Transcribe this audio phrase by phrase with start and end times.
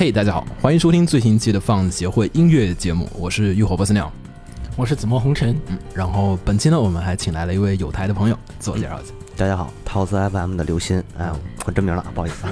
[0.00, 4.10] 嘿大家好，欢迎收听最新一期的放协会音乐节目，我是浴火不死鸟。
[4.74, 9.12] 我是紫陌红尘，嗯，然后本期呢，我们还请来了一位有台的朋友，自我介绍一下。
[9.36, 11.30] 大家好，陶瓷 FM 的刘鑫，哎，
[11.66, 12.46] 我真名了，不好意思。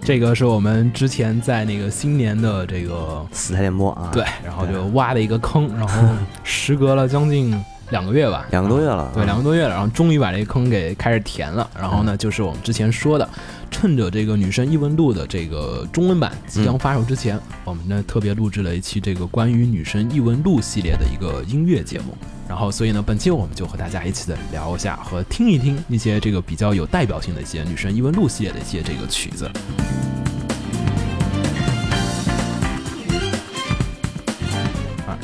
[0.02, 6.02] 这个是我们之前在那个新年的这个死台联播啊，对，然后就挖了一个坑，然后
[6.42, 7.54] 时隔了将近
[7.92, 11.70] 两个月吧，两个多月了，对，两个多月了，然后终于把这个坑给开始填了。
[11.78, 13.28] 然后呢，就是我们之前说的，
[13.70, 22.16] 趁着这个女神异闻录的这个中文版即将发售之前，我们呢特别录制了一期这个关于女神异闻录系列的一个音乐节目。
[22.48, 29.50] 然后，所以呢，本期我们就和大家一起的聊一下和听一听一些这个比较有代表性的一些女神异闻录系列的一些这个曲子。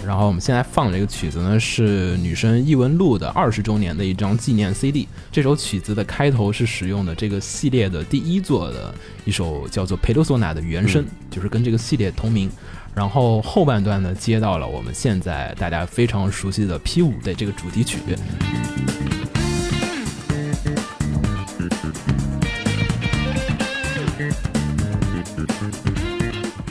[0.09, 5.07] 然后我们现在放的这个曲子呢是女生异闻录的二十周年的一张纪念 CD。
[5.31, 8.95] 这首曲子的开头是使用的这个系列的第一作的
[9.27, 12.51] 一首叫做《佩多索纳》的原声，就是跟这个系列同名。
[12.95, 17.99] 然后后半段呢，接到了我们现在大家非常熟悉的 P 五的这个主题曲。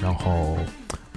[0.01, 0.57] 然后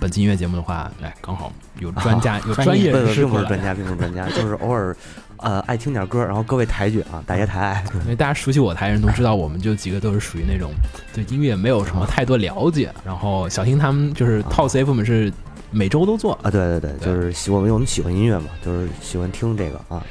[0.01, 4.97] 本期音乐节目的话，哎，刚好有专 家，有专业人士过来，并不是专家，并不是专家， 就是偶尔
[5.37, 7.85] 呃爱听点歌，然后各位抬举啊，大家抬。
[8.05, 10.71] 因为大家熟悉我台人都知道，我们就几个都是属于那种
[11.13, 12.91] 对音乐没有什么太多了解。
[13.05, 15.31] 然后小新他们就是套 C F 们是
[15.71, 20.03] 每周都做啊，对对对，就是喜我们我们喜欢音乐嘛，就是喜欢听这个啊。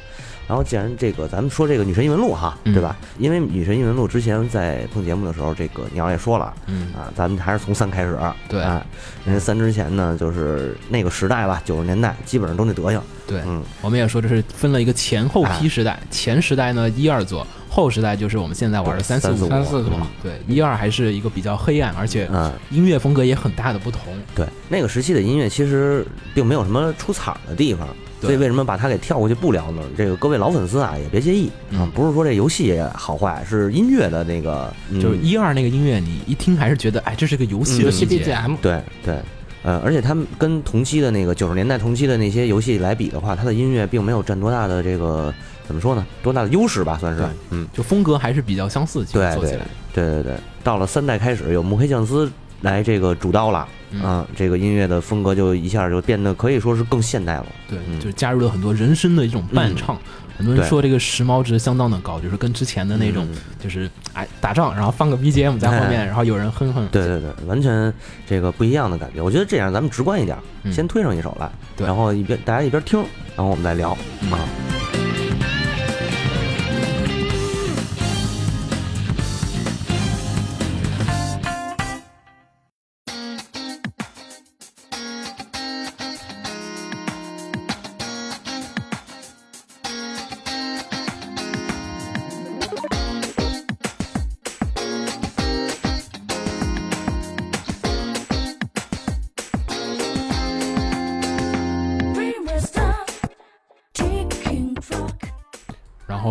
[0.50, 2.96] 然后既然这个咱们说这个女神异闻录哈，对吧？
[3.20, 6.92] 因为女神异闻录之前在碰节目的时候，这个鸟也说了，嗯。
[6.92, 8.18] 啊，咱们还是从三开始，
[8.48, 8.60] 对。
[8.60, 8.84] 啊，
[9.24, 24.00] 因为三之前呢，就是那个时代吧，九十年代基本上都那德行，对，嗯，我们也说这是分了一个前后批时代，前时代呢一二座，后时代就是我们现在玩的三四五，三四座，对，一二还是一个比较黑暗，而且嗯，音乐风格也很大的不同。
[24.34, 29.82] 对，那个时期的音乐其实并没有什么出彩儿的地方，对所以为什么把它给跳过去不聊呢？
[29.96, 31.48] 这个各位老粉丝啊，也别介意。
[31.72, 35.00] 啊嗯，不是说这游戏好坏，是音乐的那个，嗯。
[35.00, 39.18] 就是一二那个音乐，你一听还是觉得，哎，这是个游戏 BGM，对对，
[39.62, 45.32] 呃，而且他们跟同期的那个九十年代同期的那些游戏来比的话，它的音乐并没有占多大的这个
[45.66, 46.06] 怎么说呢？
[46.22, 49.66] 多大的优势吧，算是，嗯，就风格还是比较相似，其实对对做起来。
[49.92, 52.30] 对对对，到了三代开始有木黑降司
[52.62, 57.46] 来这个主刀了，嗯啊，这个音乐的风格就一下就变得可以说是更现代了。
[57.68, 59.96] 对，嗯就是加入了很多人声的一种伴唱。
[60.36, 66.88] 很多人说这个时髦值相当的高，就是跟之前的那种，嗯就是哎打仗，然后放个 BGM 在后面，哎然后有人哼哼。
[66.90, 67.92] 对对对，完全
[68.26, 69.20] 这个不一样的感觉。
[69.20, 73.00] 我觉得这样咱们直观一点，嗯先推上一首来，对然后一边大家一边听，
[73.36, 74.38] 然后我们再聊嗯啊。
[74.38, 74.89] 然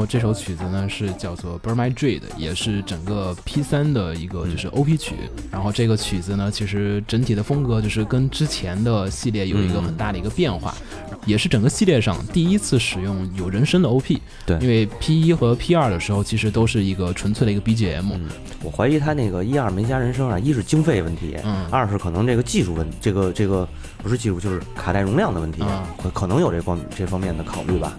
[0.09, 5.13] 这首曲子呢是叫做《Burn My Dream》，也是整个 P 三的一个就是 OP 曲。
[5.51, 10.73] 然后这个曲子呢，其实整体的风格就是跟之前的系列有一个很大的一个变化，
[11.27, 14.19] 也是整个系列上第一次使用有人声的 OP。
[14.47, 18.11] 对因为 P 一和 P 二的时候其实都是一个纯粹的一个 BGM。
[18.11, 18.29] 嗯，
[18.63, 23.67] 我怀疑他那个一二没加人声啊，一是经费问题，嗯二是可能这个技术问，这个这个
[24.01, 27.95] 不是技术，就是卡带容量的问题，啊可可能有这方这方面的考虑吧。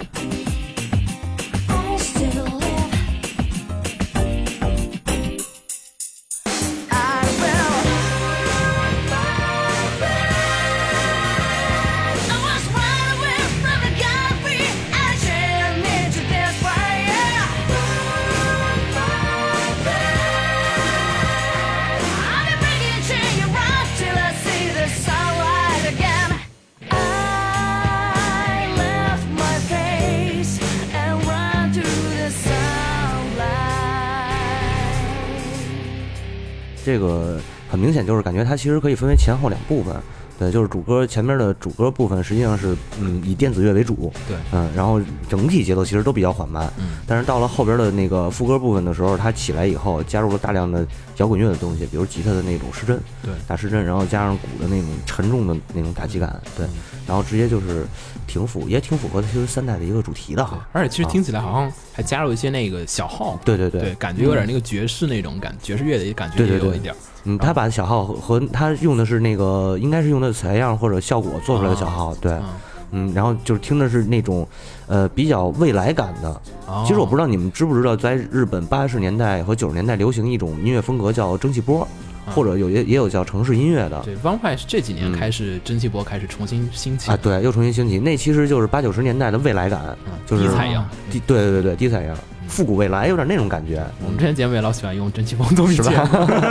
[37.81, 39.97] 很明显就是感觉它其实可以分为前后两部分。
[40.38, 50.87] 对，就是主歌前面的主歌部分实际上是嗯以电子乐为主，对嗯，然后整体节奏其实都比较缓慢，嗯但是到了后边的那个副歌部分的时候，它起来以后加入了大量的
[51.20, 56.70] 摇滚乐的东西，比如吉他的那种失真，对打失真，然后加上鼓的那种沉重的那种打击感，对，嗯
[57.06, 57.84] 然后直接就是
[58.26, 66.96] 挺符，也挺符合其实三代的一个主题的哈，而且其实听起来好像还加入一些那个小号，对对对，感觉有点那个爵士那种感，爵士乐的感觉也有一点儿。
[67.25, 72.44] 嗯，他把小号和和他用的是那个，应该是用的采样或者效果做出来的小号，对，嗯
[72.93, 74.46] 嗯，然后就是听的是那种，
[74.90, 76.28] 呃，比较未来感的。
[76.66, 81.87] 哦其实我不知道你们知不知道，在日本八十年代和九十年代流行一种音乐风格叫蒸汽波，
[82.26, 84.02] 嗯或者有也也有叫城市音乐的。
[84.04, 90.88] 对，Vampire 是这几年嗯开始蒸汽波开始重新兴起啊，，对，又重新兴起，那其实就是八九十年代的未来感，嗯就是低采样。
[91.10, 92.16] 低对对对对，低采样，
[92.48, 96.08] 复古未来，有点那种感觉，我们之前节目也老喜欢用蒸汽波做是吧？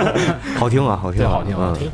[0.57, 1.91] 好听啊，好听好听，好嗯听。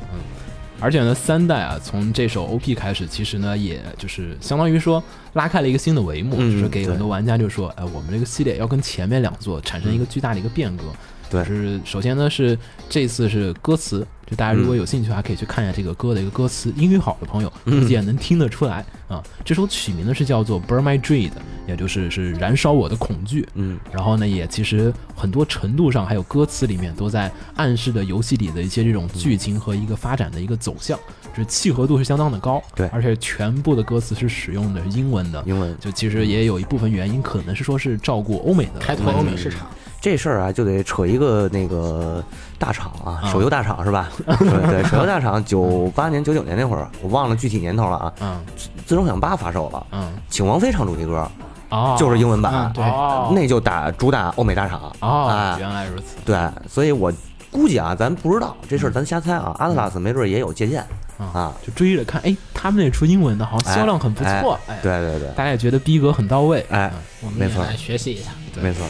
[0.86, 5.04] 嗯，而且呢，三代啊，从这首 OP 开始，其实呢，也就是相当于说
[5.34, 10.84] 拉开了一个新的帷幕，嗯就是给很多玩家就说，哎，我们这个系列要跟前面两座产生一个巨大的一个变革。
[11.28, 12.56] 对就是首先呢是
[12.88, 17.88] 这次是歌词，就大家如果嗯有兴趣的话，可以去看一下这个歌的一个歌词，英语好的朋友估嗯。
[17.88, 19.22] 计也能听得出来啊。
[19.44, 21.30] 这首曲名呢是叫做《Burn My Dread》，
[21.68, 23.48] 也就是是燃烧我的恐惧。
[23.54, 30.98] 嗯，然后呢，也其实很多程度上，还有歌词里面都在暗示着游戏里的一些这种剧情和一个发展的一个走向，
[31.32, 32.62] 就是契合度是相当的高。
[32.76, 32.88] 对。
[32.88, 35.76] 而且全部的歌词是使用的是英文的，英文。
[35.80, 39.68] 就其实也有一部分原因可能是说是照顾欧美的开拓欧美市场，
[40.06, 42.24] 这事儿啊，就得扯一个那个
[42.60, 43.32] 大厂啊，啊。
[43.32, 44.08] 手游大厂是吧？
[44.38, 48.14] 对对，手游大厂九八年、九九年那会儿，我忘了具体年头了啊。
[48.22, 48.40] 嗯。
[48.86, 50.14] 自从想八发售了，嗯。
[50.30, 51.28] 请王菲唱主题歌，
[51.70, 52.84] 哦，就是英文版嗯，对。
[52.84, 53.32] 哦。
[53.34, 56.18] 那就打主打欧美大厂哦，哎，原来如此。
[56.24, 56.38] 对，
[56.70, 57.12] 所以我
[57.50, 59.56] 估计啊，咱不知道这事儿，咱瞎猜啊。
[59.58, 60.86] 阿特拉斯没准也有借鉴
[61.18, 67.64] 啊，啊，就追着看，哎，他们那出英文的好像销量很不错，哎，对对对，大家也觉得逼格很到位，哎，我们没错。
[67.64, 68.30] 也来学习一下。
[68.54, 68.62] 对。
[68.62, 68.86] 没错。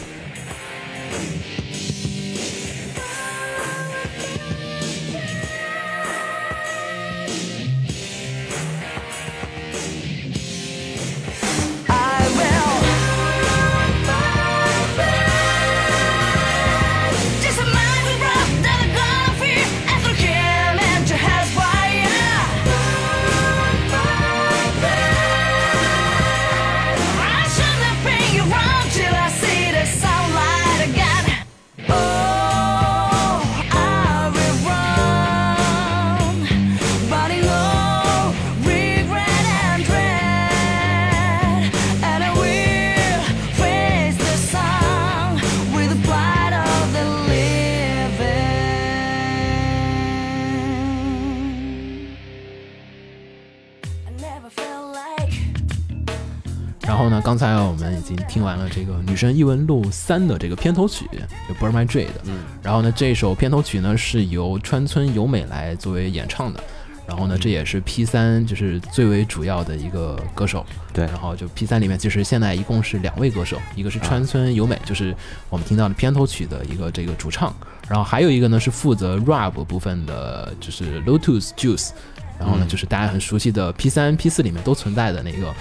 [1.08, 1.55] Thank you.
[59.16, 61.08] 女神异闻录三》的这个片头曲，
[61.48, 62.04] 就《Burn My Dread》。
[62.24, 66.62] 嗯，然后呢，这首片头曲呢是由川村由美来作为演唱的。
[67.08, 70.66] 然后呢，这也是 P 三就是最为主要的一个歌手。
[70.92, 75.16] 对然后就 P 三里面，其实现在一共是两位歌手，一个是川村由美，就是
[75.48, 77.54] 我们听到的片头曲的一个这个主唱，
[77.88, 81.92] 然后还有一个呢是负责 rap 部分的，就是 Lotus Juice。
[82.38, 85.54] 然后呢，嗯就是大家很熟悉的 P 三、P 四里面都存在的那个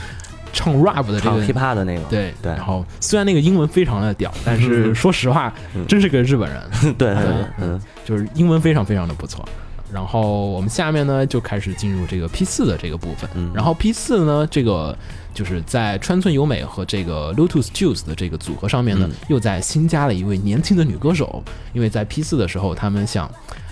[0.65, 6.61] 唱 rap 的这唱个 hiphop 的那个，对对然后虽然那个英文非常的屌，但是说实话，嗯真是个日本人，
[6.97, 9.47] 对对对，嗯就是英文非常非常的不错。
[9.93, 13.29] 然后我们下面呢就开始进入这个 P 四的这个部分。
[13.35, 14.97] 嗯然后 P 四呢，这个
[15.33, 21.41] 就是在川村由美和这个 Lotus Juice 的这个组合上面呢，嗯又在新加了一位年轻的女歌手。
[21.71, 23.29] 因为在 P 四的时候，他们想。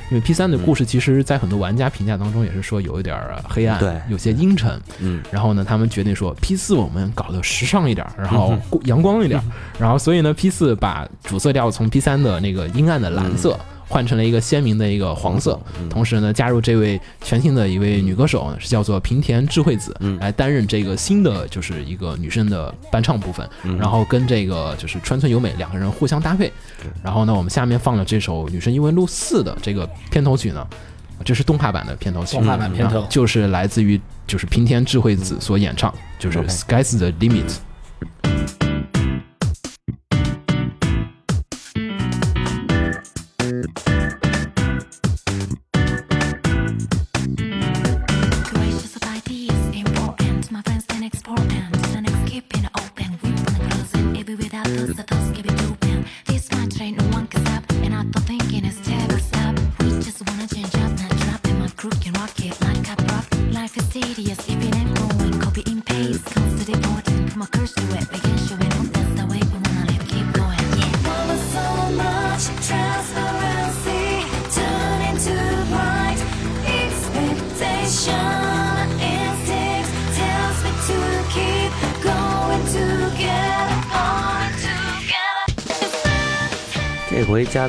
[0.09, 4.79] 因为 P 三的故事，其实，在很多玩家评价当中，也是说有一点儿黑暗，对有些阴沉。
[4.99, 9.43] 嗯然后呢，他们决定说 P 四我们搞得时尚一点儿，然后阳光一点儿，
[9.79, 13.59] 然后所以呢，P 四把主色调从 P 三的那个阴暗的蓝色。
[13.93, 15.87] 换成了一个鲜明的一个黄色，嗯。
[15.87, 20.17] 同时呢，加入这位全新的一位女歌手，是叫做平田智慧子，嗯。
[20.19, 23.77] 来担任这个新的就是一个女生的伴唱部分，嗯。
[23.77, 26.51] 然后跟这个就是川村由美两个人互相搭配。
[27.03, 30.65] 然后呢，我们下面放了这首《女生异闻录四》的这个片头曲呢，
[31.23, 33.01] 这是动画版的片头曲，动画版片头。
[33.01, 37.47] 啊就是来自于就是平田智慧子所演唱，就是《Sky's the Limit》。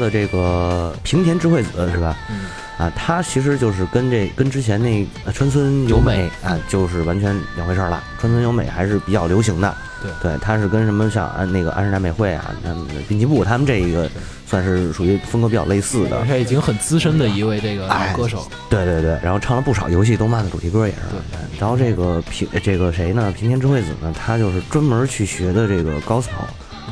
[0.05, 2.17] 的这个平田智慧子是吧？
[2.29, 2.45] 嗯。
[2.77, 8.03] 啊，他其实就是跟这跟之前那呃川村由美啊，就是完全两回事儿了。
[8.19, 10.11] 川村由美还是比较流行的，对。
[10.21, 14.11] 对，他是跟什么像安那个安室奈美惠啊，他们滨崎步他们这一个
[14.45, 16.19] 算是属于风格比较类似的。
[16.19, 21.01] 而，且已经很资深的一位这个歌手，对对对，然后唱了不少游戏动漫的主题歌也是。
[21.13, 21.61] 对。
[21.61, 23.33] 然后这个平这个谁呢？
[23.39, 26.43] 平田智慧子呢，他就是专门去学的这个 gospel，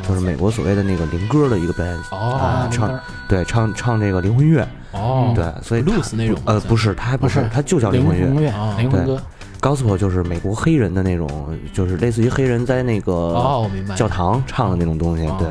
[0.07, 8.27] 就是美国所谓的那个灵歌的一个表演哦啊，唱对唱唱这个灵魂乐，哦，对，所以 blues 那种呃不是，它还不是它就叫灵灵魂乐。
[8.27, 9.23] 魂乐哦，灵魂歌
[9.61, 11.29] ，gospel 就是美国黑人的那种，
[11.73, 13.61] 就是类似于黑人在那个
[13.95, 15.49] 教堂唱的那种东西，哦对，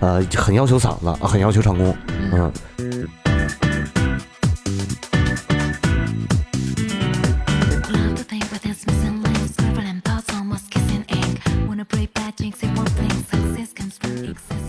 [0.00, 1.94] 呃，很要求嗓子，很要求唱功，
[2.32, 2.52] 嗯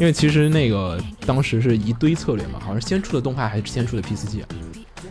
[0.03, 4.47] 因为其实那个当时是一堆策略嘛，好像是先出的动画还是先出的 P 四 G 啊？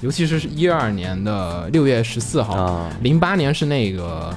[0.03, 4.31] 尤其是一二年的六月十四号啊，零八年是那个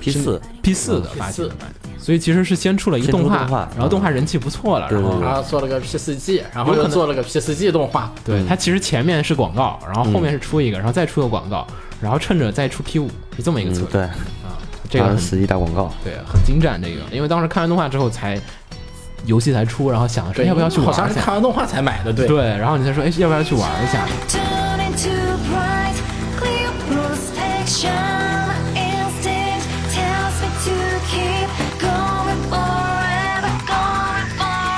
[0.00, 1.54] P 四 P 四的嗯发行的，
[1.96, 11.64] 所以其实是先出了一个动画动画，然后动画人气不错了，然后做了个 P 四 G，然后又做了个 P 四 G 动画，对，嗯它其实前面是广告，然后后面是出一个，然后再出个广告，
[12.02, 14.58] 然后趁着再出 P 五，是这么一个策略、嗯对，啊。
[14.90, 16.82] 这个很当时四 G 大广告，对，很精湛。
[16.82, 18.40] 这个，因为当时看完动画之后才
[19.26, 21.02] 游戏才出，然后想说对，要不要去玩一下？
[21.02, 22.26] 好像是看完动画才买的，对。
[22.26, 25.94] 对，然后你才说，哎，要不要去玩一下？Turning too bright,
[26.38, 27.90] clear prospection.
[28.74, 30.74] Instinct tells me to
[31.10, 31.48] keep
[31.78, 34.70] going forever, going forever.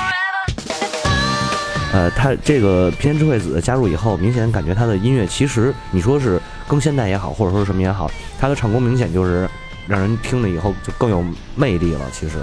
[1.93, 8.09] 呃，他这个平田智慧子加入以后，明显感觉他的音乐其实你说是更现代也好，或者说是什么也好，
[8.39, 9.49] 他的唱功明显就是
[9.87, 11.23] 让人听了以后就更有
[11.55, 12.01] 魅力了。
[12.11, 12.37] 其实，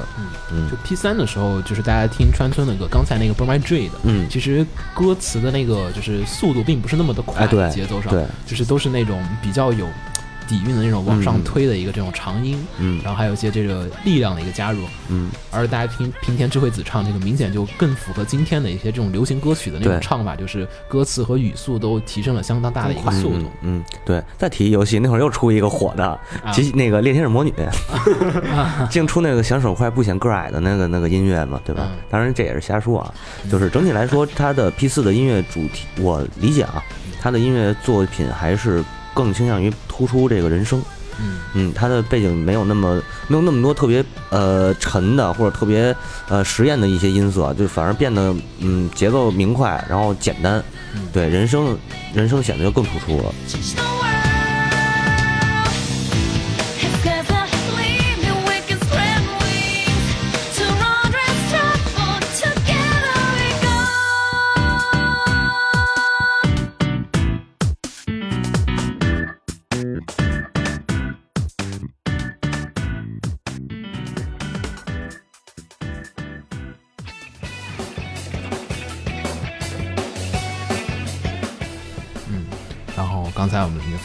[0.52, 4.28] 嗯就 P 三的时候，就是大家听川村的歌，刚才那个 Burn My Dream 的，嗯。
[4.28, 9.86] 其实歌词的那个就是速度并不是那么的快，哎对节奏上，对，就是都是那种比较有
[10.50, 13.00] 底蕴的那种往上嗯推的一个这种长音，嗯。
[13.04, 23.44] 然后还有一些这个力量的一个加入，嗯，而大家听平田智慧子唱这个，明显就更符合今天的一些这种流行歌曲的那种唱法，就是歌词和语速都提升了相当大的一个速度。
[23.62, 24.20] 嗯，嗯对。
[24.36, 26.50] 再提一游戏，那会儿又出一个火的，啊。
[26.52, 27.54] 其那个猎天使魔女，
[28.90, 31.86] 净出那个响手快不显个矮的那个那个音乐嘛，对吧？
[31.92, 31.98] 嗯？
[32.10, 33.14] 当然这也是瞎说啊，
[33.50, 36.82] 就是整体来说，它的 P 四的音乐主题，我理解啊，
[37.20, 38.82] 它的音乐作品还是
[39.14, 40.82] 更倾向于突出这个人声。
[41.22, 42.94] 嗯，嗯，它的背景没有那么
[43.28, 45.94] 没有那么多特别呃沉的或者特别
[46.28, 50.62] 呃实验的一些音色，就反而变得嗯节奏明快，然后简单，
[50.94, 51.76] 嗯对人声
[52.14, 54.09] 人声显得就更突出了。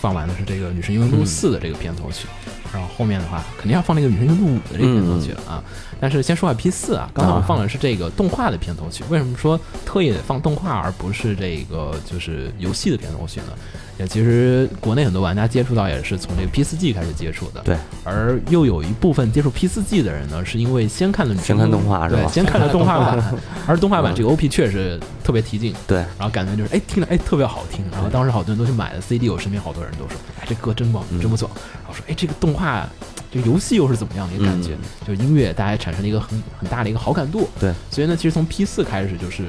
[0.06, 2.28] 放完的是这个《女神异闻录四》的这个片头曲，
[2.72, 5.64] 然后后面的话肯定要放那个《女神异闻录五》的这个片头曲了啊。
[6.00, 13.54] 但是先说下 P 四啊，刚才我们放的是这个动画的片头曲，为什么说特意放动画而不是这个就是游戏的片头曲呢？
[13.98, 23.36] 也其实国内很多玩家接触到也是从这个 P 四 G 开始接触的，对，而又有一部分接触 P 四 G 的人呢，是因为先看了先看动画是吧对，先看了动画版，
[23.66, 32.86] 而动画版这个 OP 确实特别提劲，对，然后感觉就是哎听着哎特别好听，然后当时好多人都去买了 CD，我身边好多人都说哎这歌真棒，真不错，然后说哎这个动画
[33.32, 34.72] 这个游戏又是怎么样的一个感觉？
[35.08, 39.46] 就音乐大家产生了一个很很大的一个好感度，对，所以呢，其实从 P 四开始就是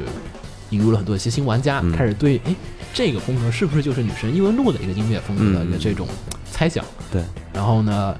[0.71, 1.93] 引入了很多一些新玩家，嗯。
[1.93, 2.55] 开始对哎
[2.95, 5.79] 这个风格是不是就是女神异闻录的一个音乐风格的一个嗯。
[5.81, 6.07] 这种
[6.51, 8.17] 猜想，对，然后呢，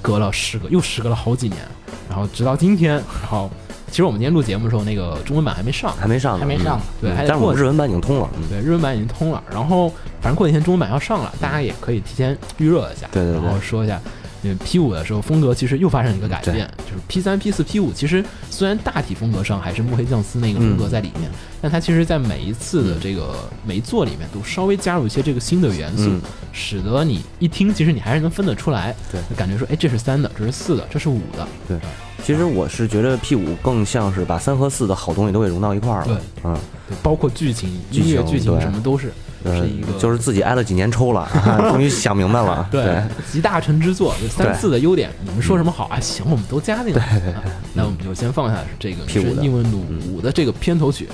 [0.00, 1.60] 隔了时隔又时隔了好几年，
[2.08, 3.48] 然后直到今天，然后
[3.88, 7.14] 其实我们今天录节目的时候，那个中文版还没上，还没上，还没上嗯。
[7.14, 9.88] 对但是我们日文版已经通了，嗯，对，日文版已经通了，然后
[10.20, 14.00] 反正过几天中文版要上了，大家也可以提前预热一下，对对对然后说一下。
[14.42, 21.30] 嗯，P 五的时候风格其实又发生了一个改变，就是 P 三、P 四、P 五，其实虽然大体风格上还是墨黑酱司那个风格在里面，
[21.60, 23.34] 但它其实在每一次的这个
[23.64, 26.20] 每一座里面都稍微加入一些这个新的元素，嗯
[26.52, 31.78] 使得你一听，其实你还是能分得出来，对就感觉说，哎，这是三的，这是四的，这是五的，对。
[32.24, 36.56] 其实我是觉得 P 五更像是把三和四的好东西都给融到一块儿了，对嗯，
[36.88, 39.12] 对，包括剧情、音乐、剧情什么都是，呃
[39.50, 45.98] 是一个就是自己挨了几年抽了， 啊终于想明白了，对，集大成之作，就三对四的优点，你们说什么好啊？
[46.00, 47.02] 行，我们都加进来。
[47.02, 47.42] 啊
[47.74, 51.08] 那我们就先放下这个《P5 的神异闻录五》的这个片头曲。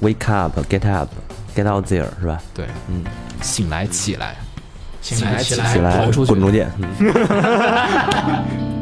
[0.00, 2.40] Wake up，Get up，Get out there，是吧？
[2.54, 3.02] 对，嗯，
[3.40, 4.36] 醒来起来，
[5.00, 6.64] 醒来起起来起来跑出去滚出去。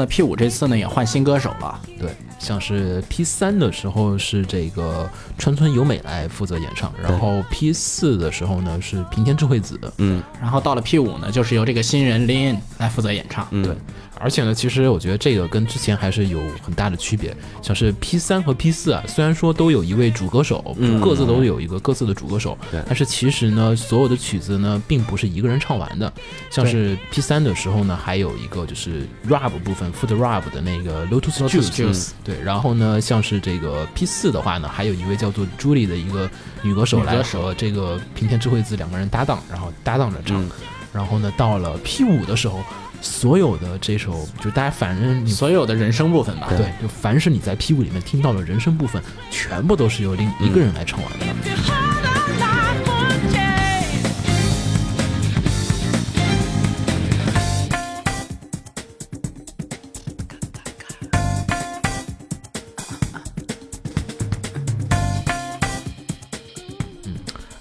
[0.00, 10.22] 呢，P 五这次呢也换新歌手了，对，像是 P 三的时候是这个川村由美来负责演唱，然后 P 四的时候呢是平田智慧子，嗯。
[10.40, 13.46] 然后到了 P 五呢，就是由这个新人 Lin 来负责演唱。
[13.50, 13.76] 嗯，对，
[14.20, 17.34] 而且呢，其实我觉得这个跟之前还是有很大的区别。
[17.62, 26.12] 像是 P 三和 P 四啊，虽然说都有一位主歌手，嗯各自都有一个各自的主歌手，但是其实呢，所有的曲子呢，并不是一个人唱完的。
[26.50, 36.28] 像是 P 三的时候呢，还有一个就是 rap 部分 foot rap 的那个 Lotus Juice，Juice 对，然后呢，像是这个 P 四的话呢，还有一位叫做 Julie 的一个
[36.62, 40.42] 女歌手来和这个平田智慧子两个人搭档，然后搭档着唱。
[40.42, 40.50] 嗯
[40.92, 42.64] 然后呢，到了 P 五的时候，
[43.00, 52.49] 所有的这首就大家反正你所有的人声部分吧，对，就凡是你在 P 五里面听到的人声部分，全部都是由另一个人来唱完的。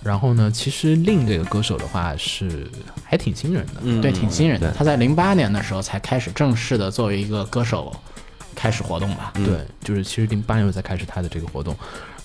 [0.10, 2.67] 然后呢，其实令这个歌手的话是
[3.04, 4.72] 还挺新人的，嗯对，挺新人的。
[4.72, 7.95] 他在零八年的时候才开始正式的作为一个歌手
[8.56, 9.32] 开始活动吧。
[9.36, 11.76] 嗯对，就是其实零八年才开始他的这个活动，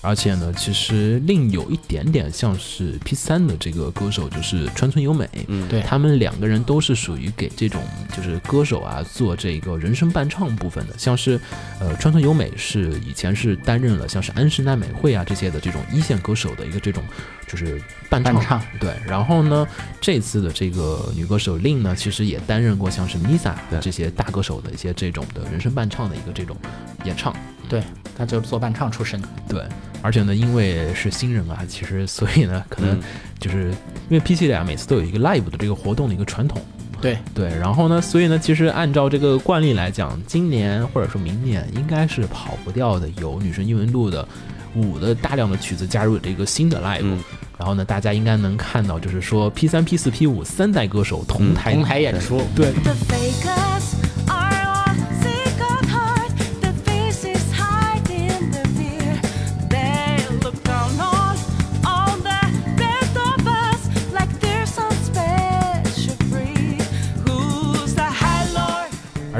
[0.05, 7.81] 而且呢，其实另有一点点像是 P 三的这个歌手，就是川村优美，嗯对他们两个人都是属于给这种
[8.15, 11.39] 就是歌手啊做这个人声伴唱部分的，像是
[11.79, 17.03] 呃川村优美是以前是担任了像是安室奈美惠啊这些的这种一线歌手的一个这种
[17.47, 18.61] 就是伴唱，伴唱。
[18.79, 19.67] 对，然后呢
[19.99, 26.55] 这次的这个女歌手令呢，其实也担任过像是 Misa 对这些大歌手的一些这种的人声伴唱的一个这种
[27.03, 27.35] 演唱，
[27.67, 27.81] 对，
[28.15, 29.21] 他就是做伴唱出身。
[29.47, 29.63] 对，
[30.01, 33.03] 而且呢，因为是新人啊，其实所以呢，可能嗯。
[33.37, 33.69] 就是
[34.09, 36.59] 因为 P 系列啊，每次都有一个 live 的这个活动的一个传统，
[37.01, 44.25] 对，对，然后呢，所以呢，其实按照这个惯例来讲，今年或者说明年应该是跑不掉的，有女神异闻录的
[44.73, 47.21] 五的大量的曲子加入这个新的 live，、嗯。
[47.59, 52.41] 然后呢，大家应该能看到，就是说 P 三、P 四、P 五三代歌手同台、同台演出。
[52.55, 52.71] 对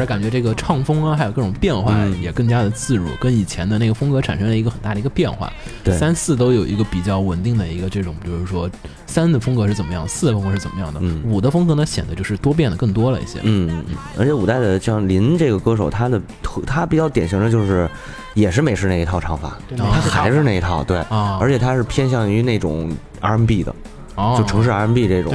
[0.05, 2.21] 感觉这个唱风啊，还有各种变化嗯。
[2.21, 5.51] 也更加的自如，跟以前的那个风格产生了一个很大的一个变化。
[5.83, 5.97] 对。
[5.97, 8.69] 三四都有一个比较稳定的一个这种，比如说
[9.07, 11.21] 三的风格是怎么样，四的风格是怎么样的，嗯。
[11.25, 13.39] 五的风格呢显得就是多变的更多了一些。
[13.43, 13.95] 嗯，嗯嗯。
[14.17, 17.89] 而且五代的像林这个歌手，他的特他比较典型的就是
[18.33, 22.91] 也是美式那一套唱法，他还是那一套，对，啊，而且他是偏向于那种
[23.21, 23.73] R&B 的，
[24.15, 24.35] 哦。
[24.37, 25.33] 就城市 R&B 这种，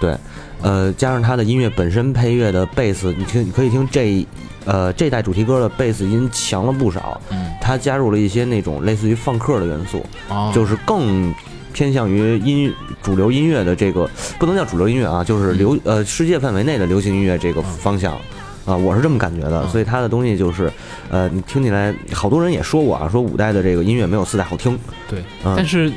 [0.00, 0.16] 对，
[0.62, 4.26] 呃，加上他的音乐本身配乐的贝斯，你听你可以听这
[4.64, 11.34] 呃这代主题歌的贝斯音强了不少，嗯，他加入了一些那种类似于放克的元素，哦，就是更
[11.72, 18.16] 偏向于音主流音乐的这个不能叫主流音乐啊，就是流呃世界范围内的流行音乐这个方向。
[18.66, 19.68] 啊，我是这么感觉的，嗯。
[19.70, 20.70] 所以他的东西就是，
[21.10, 25.54] 呃，你听起来，好多人也说过啊，说五代的这个音乐没有四代好听，对，嗯。
[25.56, 25.90] 但是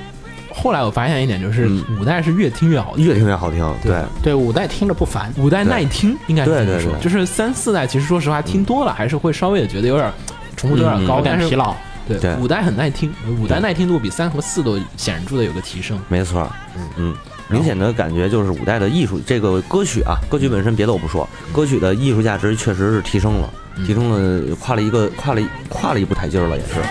[0.54, 3.06] 后来我发现一点，就是嗯五代是越听越好听。
[3.06, 3.76] 越听越好听。
[3.82, 5.34] 对，对，五代听着不烦。
[5.38, 6.66] 五代耐听，应该是这么说。
[6.66, 10.12] 对对对就是三四代，其实说实话，听多了还是会稍微的觉得有点
[10.56, 11.76] 重复度有点嗯高，有点但是疲劳。
[12.06, 15.98] 对对五代很耐听，五代耐听度比三和四都显著的有个提升。
[16.10, 17.16] 没错，嗯嗯，
[17.48, 26.82] 明显的感觉就是五代的艺术，这个歌曲啊，歌曲本身别的我不说，歌曲的艺术价值确实是提升了，嗯提升了，跨了一个跨了一跨了一步台阶了，也是。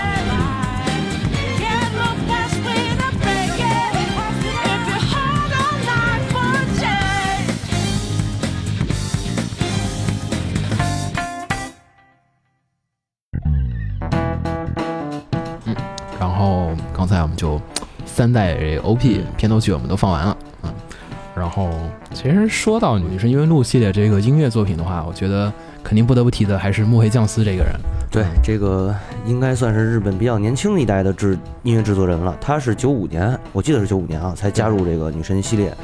[18.12, 20.70] 三代 OP 片头曲我们都放完了，嗯，
[21.34, 21.70] 然后
[22.12, 25.50] 其实说到《女神异闻录》系列这个音乐作品的话，我觉得
[25.82, 27.72] 肯定不得不提的还是木黑降司这个人。
[28.10, 28.94] 对，这个
[29.24, 32.36] 应该算是日本比较年轻一代的制音乐制作人了。
[32.38, 35.74] 他是九五年，我记得是九五年啊，才加入这个女神系列，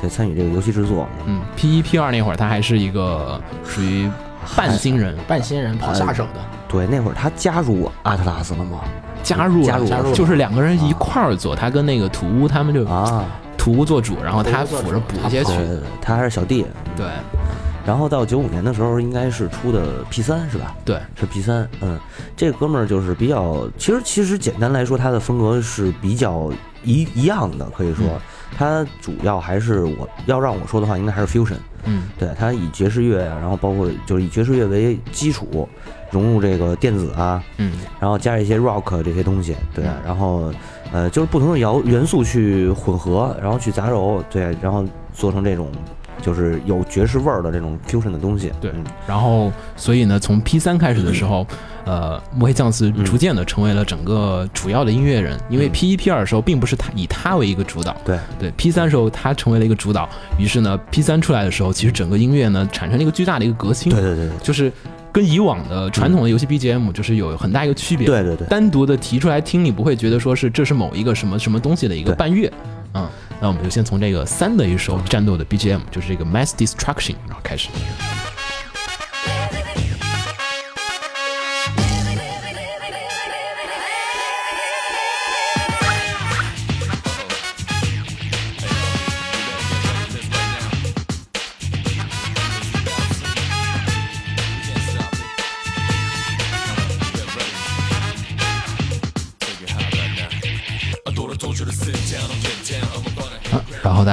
[0.00, 1.06] 对，参与这个游戏制作。
[1.26, 4.10] 嗯，P 一 P 二那会儿他还是一个属于
[4.54, 8.80] 半新人，半新人跑下手的，对，那会儿他加入阿特拉斯了吗？
[9.22, 13.24] 加入加入加入就是两个人一块儿做，他跟那个土屋他们就啊，
[13.58, 15.52] 土屋做主，然后他辅着补一些曲。
[16.00, 16.64] 他还是小弟。
[16.96, 17.06] 对。
[17.84, 20.74] 然后到九五年的时候，应该是出的 P 三是吧？
[20.84, 21.68] 对，是 P 三。
[21.80, 21.96] 嗯，
[22.36, 26.50] 这个哥们儿就是比较，其实其实简单来说，他的风格是比较
[26.82, 28.04] 一一样的，可以说，
[28.54, 31.56] 他主要还是我要让我说的话，应该还是 fusion。
[31.84, 32.08] 嗯。
[32.18, 35.68] 对，它以爵士乐啊，然后包括就是以爵士乐为基础，
[36.10, 37.72] 融入这个电子啊，嗯。
[37.98, 40.52] 然后加一些 rock 这些东西，对，然后
[40.92, 45.70] 呃，就是不同的摇元素去混合，然后去杂糅，对，然后做成这种
[46.22, 51.46] 就是有爵士味儿的这种 fusion 的东西，对嗯，然后所以呢，从 P 三开始的时候，
[51.86, 58.18] 呃，木黑将司逐渐的成为了整个主要的音乐人，因为 P 一 P 二的时候并不是他以他为一个主导，对。
[58.38, 64.38] 对，P 三时候他成为了一个主导，于是呢，P 三出来的时候，其实整个音乐呢产生了一个巨大的一个革新，对对对对。
[64.42, 64.72] 就是
[65.12, 72.16] 跟以往的传统的游戏 BGM 就是有很大一个区别，对对对，单独的提出来听，你不会觉得说是这是某一个什么什么东西的一个对。
[72.16, 72.52] 伴乐，
[72.94, 73.08] 嗯，
[73.40, 77.68] 那我们就先从这个三的一首战斗的 BGM，就是这个 Mass Destruction，然后开始。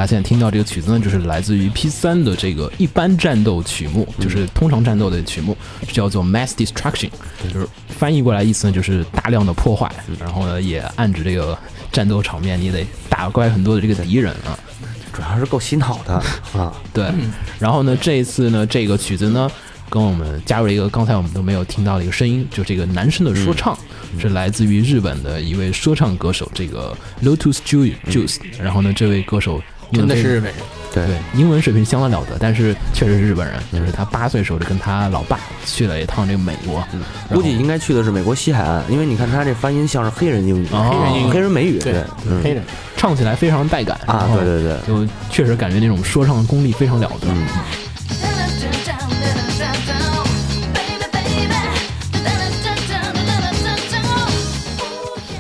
[0.04, 5.56] 家现在听到这个曲子呢，就是来自于 P 三的这个一般战斗曲目，就是通常战斗的曲目，
[5.92, 7.10] 叫做 Mass Destruction，
[7.54, 9.90] 就是翻译过来意思呢就是大量的破坏，
[10.20, 11.58] 然后呢也暗指这个
[11.92, 14.60] 战斗场面你得打怪很多的这个敌人啊。
[15.14, 16.14] 主要是够洗脑的
[16.60, 17.06] 啊， 对，
[17.60, 19.48] 然后呢，这一次呢，这个曲子呢，
[19.88, 23.78] 跟我们加入了一个刚才我们都没有听到的一个声音，就这个男生的说唱，
[24.20, 28.40] 是来自于日本的一位说唱歌手，这个 Lotus Ju- Juice。
[28.60, 29.64] 然后呢，这位歌手英
[29.94, 30.56] 真的是日本人。
[30.94, 31.06] 对。
[31.08, 31.16] 对。
[31.34, 36.84] 英文水平相当了得，但是确实是日本人，就是他八岁时候就跟他老爸去了一趟这个美国，
[37.30, 40.90] 估计应该去的是美国西海岸，因为你看他这发音像是黑人英语，哦。
[40.92, 41.32] 黑人英语。
[41.32, 42.42] 黑人美语，对嗯。
[42.44, 42.64] 黑人，
[42.96, 47.28] 唱起来非常带感啊对对对，就确实感觉那种说唱功力非常了得。
[47.28, 47.48] 嗯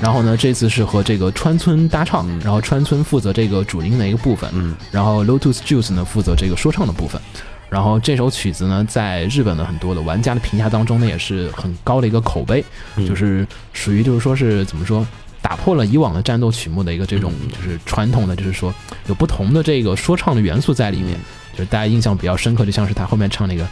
[0.04, 7.22] 然后呢，这次是和这个川村搭唱，然后川村负责这个主音的一个部分，嗯，然后 Lotus Juice 呢负责这个说唱的部分。
[7.70, 12.62] 然后这首曲子呢，在日本的很多的玩家的评价当中呢，也是很高的一个口碑，
[12.98, 15.08] 嗯就是属于就是说是怎么说，
[15.42, 18.76] 打破了以往的战斗曲目的一个这种就是传统的，就是说
[19.08, 21.18] 有不同的这个说唱的元素在里面。
[21.56, 23.63] 就是大家印象比较深刻，就像是他后面唱那个，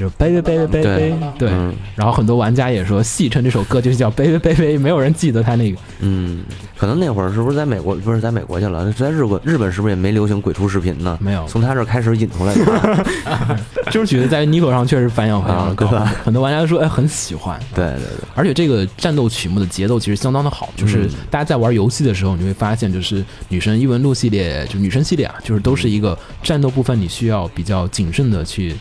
[0.00, 1.74] 就是 baby baby baby，对对，嗯。
[1.94, 6.42] 然后很多玩家也说戏称这首歌就是叫 baby baby，没有人记得他那个，嗯，
[6.78, 7.94] 可能那会儿是不是在美国？
[7.96, 11.18] 不是在美国去了，在日本，日本是不是也没流行鬼畜视频呢？
[11.20, 11.46] 没有。
[11.46, 13.60] 从他这儿开始引出来的。
[13.86, 15.86] 这首曲子在 Nico 上确实反响非常的高，
[16.24, 21.10] 很多玩家都说哎很喜欢，对对对，而且这个战斗曲目的节奏其实相当的好，就是嗯。
[21.30, 28.74] 大家在玩游戏的时候，你会发现，就是女神异闻录系列，就女神系列啊，就是都是一个战斗部分你需要比较谨慎的去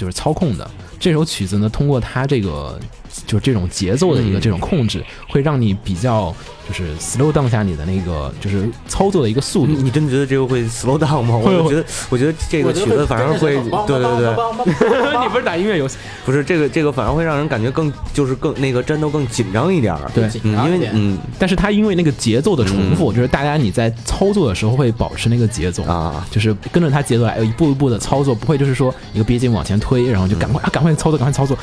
[0.00, 0.68] 就是操控的。
[0.98, 2.80] 这首曲子呢，通过它这个
[3.26, 4.40] 就是这种节奏的一个嗯。
[4.40, 6.34] 这种控制，会让你比较
[6.66, 9.72] 就是 slow down 下你的那个就是操作的一个速度。
[9.72, 9.90] 你。
[9.90, 11.36] 真的觉得这个会 slow down 吗？
[11.36, 13.54] 我觉得，我觉得这个曲子反而会，
[13.86, 15.96] 对对对， 你不是打音乐游戏？
[16.24, 20.10] 不是这个这个反而会让人感觉更就是更那个战斗更紧张一点儿。
[20.14, 20.30] 对。
[20.44, 21.18] 嗯，因为点嗯。
[21.38, 26.24] 但是它因为那个节奏的重复，就是大家你在操作的时候会保持那个节奏啊。
[26.30, 31.58] 就是跟着它节奏来，一步一步的操作，不会就是说一个 BGM 往前推，然后就赶快、啊赶快操作，赶快操作，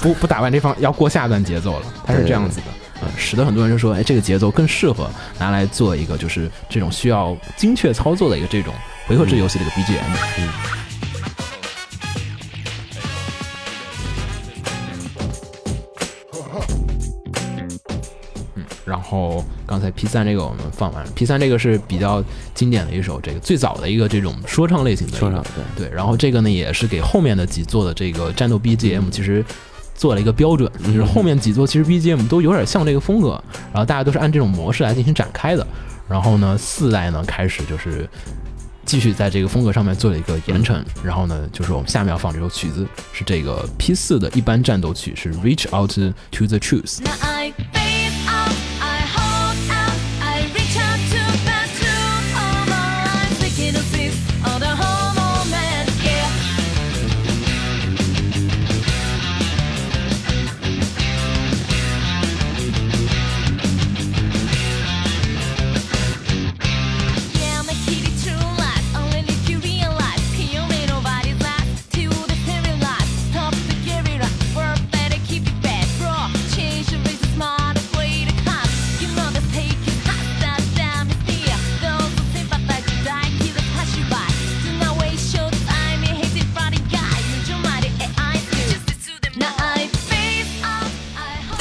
[0.00, 2.66] 不不打完这方要过下段节奏了，它是这样子的。
[3.00, 5.08] 呃，使得很多人就说，哎，这个节奏更适合
[5.38, 8.74] 拿来做一个就是这种需要精确操作的一个这种
[9.06, 10.02] 回合制游戏的一个 BGM。
[10.38, 10.48] 嗯，
[18.84, 22.20] 然后刚才 P 三这个我们放完了，P 三这个是比较
[22.52, 25.40] 经典的一首，这个最早的一个这种说唱类型的说唱
[25.76, 29.44] 对，然后这个呢也是给后面的几座的这个战斗 BGM 其实
[29.98, 33.32] 做了一个标准，就是后面几座其实 BGM 都有点像这个风格，
[33.72, 35.66] 然后大家都是按这种模式来进行展开的。
[36.08, 38.08] 然后呢，四代呢开始就是
[38.86, 40.82] 继续在这个风格上面做了一个延伸。
[41.02, 45.92] 然后呢，就是我们下面要放这首曲子是这个 P 四的一般战斗曲，是 Reach Out
[46.30, 47.00] to the Truth。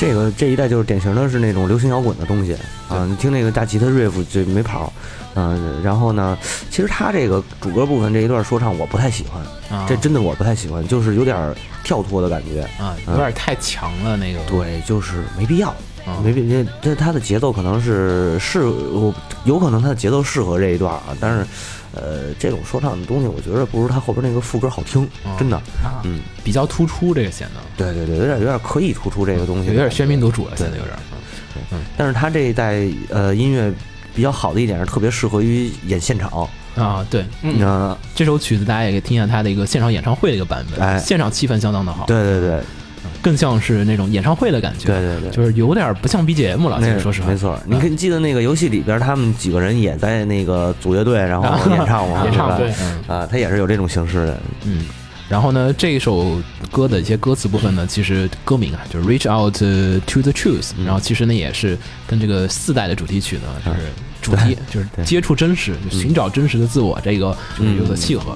[0.08, 2.56] 这个这一代就是典型的是那种流行摇滚的东西
[2.88, 4.94] 啊，你听那个大吉他 riff 就没跑，
[5.36, 6.38] 嗯、然后呢，
[6.70, 14.40] 其实他这个主歌部分这一段说唱我不太喜欢，啊这真的我不太喜欢，就是有点跳脱的感觉，啊，有点太强了那个。
[14.48, 15.76] 对，就是没必要。
[16.06, 21.46] 啊没必这这他的节奏可能是适我有可能他的节奏适合这一段啊，但是
[22.02, 25.08] 呃这种说唱的东西，我觉得不如他后边那个副歌好听，
[25.38, 25.62] 真的，
[26.04, 30.96] 嗯，比较突出，这个显得对对对，有点有点刻意突出这个东西，有点喧宾夺主了，现在有点。
[31.72, 31.80] 嗯。
[31.98, 33.72] 但是他这一代呃音乐
[34.16, 37.98] 比较好的一点是特别适合于演现场，啊，对，嗯，呃。
[38.16, 41.00] 这首曲子大家也可以听一下他的一个现场演唱会的一个版本，哎。
[41.00, 42.60] 现场气氛相当的好，对对对
[43.22, 45.30] 更像是那种演唱会的感觉，对对对。
[45.32, 52.72] 就是有点不像 BGM 了，其那实说实话，没错，你可以记得那个游戏里边他们几个人也在那个组乐队，然后 演唱嘛， 演唱对，
[53.08, 54.86] 啊，他也是有这种形式的，嗯。
[55.30, 61.78] 然后呢，这一首歌的一些歌词部分呢，其实歌名啊，就是 Reach Out to the Truth，、然后其实呢也是
[62.08, 63.78] 跟这个四代的主题曲呢，就是
[64.22, 68.34] 主题就是接触真实，就寻找真实的自我，这个就是有所契合。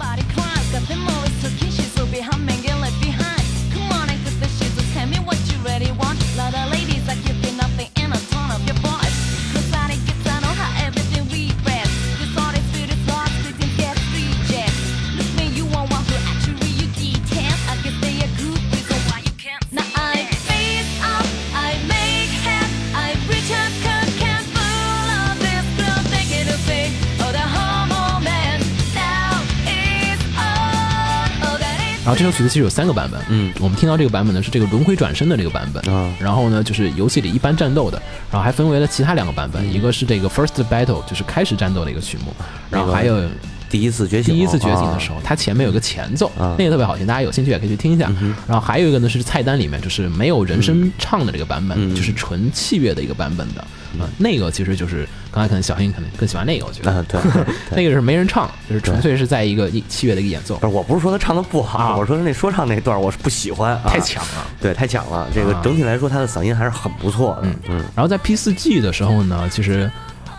[32.12, 36.14] 后这首曲子其实有三个版本，嗯，我们听到这个版本呢是这个轮回转身的这个版本，啊。
[36.20, 42.34] 然后呢就是游戏里一般战斗的，然后还分为了其他两个版本，一个是这个 First Battle，就是开始战斗的一个曲目，
[42.70, 43.22] 然后还有
[43.70, 46.56] 第一次觉醒，第一次觉醒的时候，候，它前面有个前奏，啊。
[46.58, 48.12] 那个特别好听，大家有兴趣也可以去听一下。
[48.48, 51.96] 然后还有一个呢是菜单里面就是没有人声唱的这个版本，嗯。
[51.96, 53.66] 就是纯器乐的一个版本的。
[54.00, 56.92] 啊，那个其实就是刚才可能小英可能更喜欢那个，我觉得。
[56.92, 57.44] 啊，对，对
[57.76, 64.48] 那个是没人唱，就是纯粹是在一个一器乐的一个演奏不，是，我不是说他唱的不好，啊我说那说唱那段我是不喜欢，啊太抢了。
[64.62, 65.28] 对，太抢了。
[65.34, 67.48] 这个啊整体来说，他的嗓音还是很不错的。
[67.68, 69.90] 嗯然后在 P 四 G 的时候呢，其实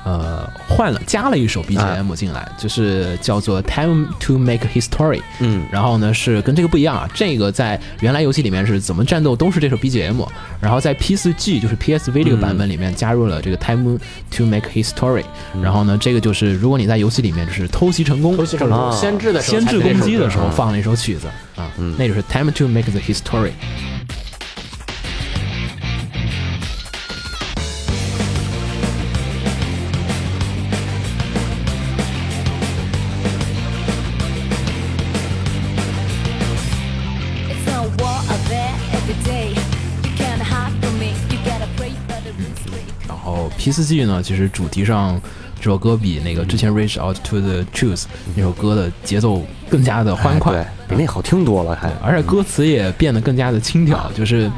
[0.05, 5.21] 呃换了加了一首 BGM 进来，就是叫做 Time to Make History。
[5.41, 5.65] 嗯。
[5.71, 10.27] 然后呢是跟这个不一样啊，这个在原来游戏里面是怎么战斗都是这首 BGM，
[10.61, 13.99] 然后在 P 四 G 就是 PSV 这个版本里面加入了这个 Time
[14.31, 15.25] to Make History，、
[15.63, 18.97] 然后呢这个就是如果你在游戏里面就是偷袭成功，偷袭成功，啊。
[18.97, 21.27] 先制的先制攻击的时候放了一首曲子。
[21.55, 23.51] 啊，那就是 Time to Make the History。
[43.63, 45.21] P 四 G 呢，其实主题上
[45.55, 51.89] 这首歌比那个之前 Reach Out to the Truth 那首歌的节奏更加的欢快，比那好听多了，还。
[52.03, 54.51] 而且歌词也变得更加的轻佻，就是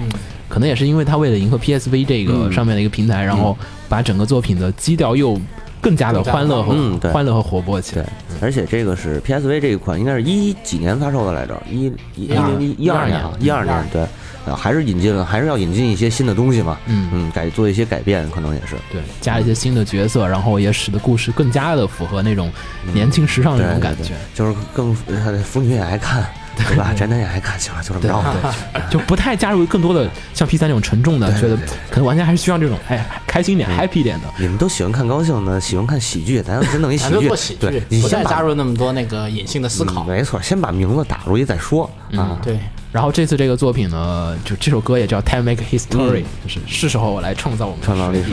[0.48, 3.54] 可能也是因为他为了迎合 PSV 这个上面的一个平台，然后
[3.90, 5.38] 把整个作品的基调又
[5.82, 7.10] 更加的欢乐和、嗯对。
[7.10, 8.08] 欢乐和活泼起对来。，
[8.40, 14.02] 而且这个是 PSV 这一款，应该是一几年发售的来着，一一一零一一二年啊，一二年对，
[14.46, 22.52] 啊还是引进了，还是要引进一些新的东西嘛，嗯嗯，改做一些改变，可能也是对，加一些新的角色，然后也使得故事更加的符合那种
[22.92, 24.04] 年轻时尚的那种感觉。
[24.04, 26.26] 对就是更呃腐女也爱看，
[26.56, 26.92] 对吧？
[26.96, 28.54] 宅男也爱看，行了，就这么着吧。
[28.90, 31.56] 就不太加入更多的像 P 三这种沉重的，觉得
[31.90, 34.28] 可能玩家还是需要这种哎开心一点、happy 一点的。
[34.38, 40.08] 你们都喜欢看高兴的，喜欢看喜剧，咱先弄一喜剧做喜，对剧，，不你再加入那么多那个隐性的思考嗯。
[40.08, 42.38] 没错，先把名字打出去再说啊。
[42.42, 42.58] 对，
[42.92, 48.30] 然后这次这个作品呢，就这首歌也叫 Time Make History，、就是是时候我来创造我们的创造历史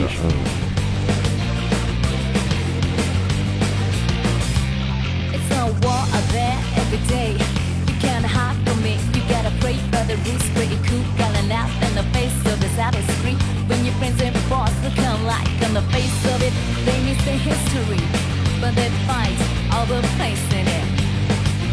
[19.01, 19.39] But they fight
[19.73, 20.85] all the place in it.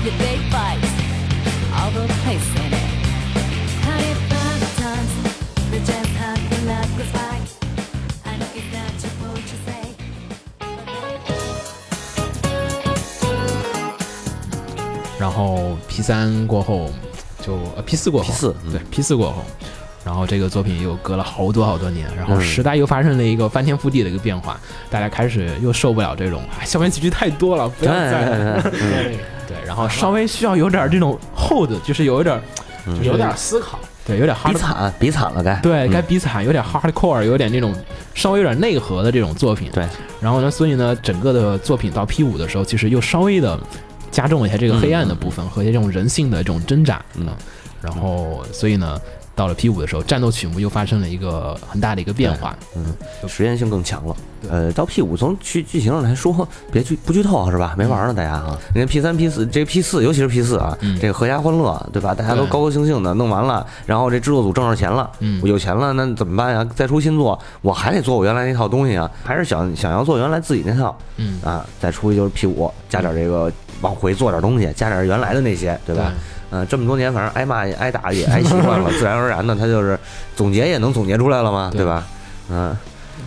[0.05, 0.85] Yeah, they fight
[1.77, 2.89] all the place in it.
[3.85, 5.13] Honey, five times,
[5.71, 7.37] they just have the love goes by.
[8.25, 9.85] I know it's not your what you say.
[15.19, 16.91] 然后 P 三过后
[17.45, 19.45] 就呃 P 四过后 P4 嗯对 P 四过后，
[20.10, 28.60] 然后这个作品又隔了好多好多年，然后嗯时代又发生了一个翻天覆地的一个变化，大家开始又受不了这种哎校园喜剧太多了，不要再了。
[28.64, 29.18] 对， 对，
[29.50, 32.42] 对，然后稍微需要有点这种厚的，就是有一点
[32.88, 33.78] 就是有点思考。
[34.04, 37.72] 对，有点比 hard 惨比惨了该，对，嗯该比惨，有点 hardcore，有点那种
[38.16, 39.70] 稍微有点内核的这种作品。
[39.72, 39.88] 对，
[40.20, 43.60] 然后呢，所以呢，整个的作品到 P 五的时候，其实又稍微的
[44.10, 47.00] 加重了一下这个黑暗的部分和一些这种人性的这种挣扎。
[47.14, 47.38] 嗯啊
[47.82, 49.00] 然后所以呢，
[49.40, 52.54] 到了 P 五的时候，战斗曲目又发生了一个很大的一个变化。
[52.76, 52.94] 嗯，
[53.26, 54.14] 实验性更强了。
[54.50, 57.74] 呃，到 P 五从剧剧情上来说，别剧不剧透是吧？
[57.78, 58.60] 没玩呢，大家啊。
[58.76, 62.14] 你看 P 三、P 四，这 P 四，尤其是 P 四啊，嗯这个阖家欢乐，对吧？
[62.14, 65.10] 大家都高高兴兴的弄完了，然后这制作组挣着钱了，
[65.48, 66.68] 有钱了，那怎么办呀？
[66.76, 71.66] 再出新作，我还得做我原来那套东西啊，还是想想要做原来自己那套嗯，啊。
[71.80, 73.50] 再出去就是 P 五，加点这个
[73.80, 76.12] 往回做点东西，加点原来的那些，对吧？
[76.12, 76.18] 嗯，
[76.70, 79.98] 这么多年，反正挨骂也挨打也挨习惯了， 自然而然的，他就是
[80.36, 82.04] 总结也能总结出来了嘛，对对吧？
[82.50, 82.76] 嗯，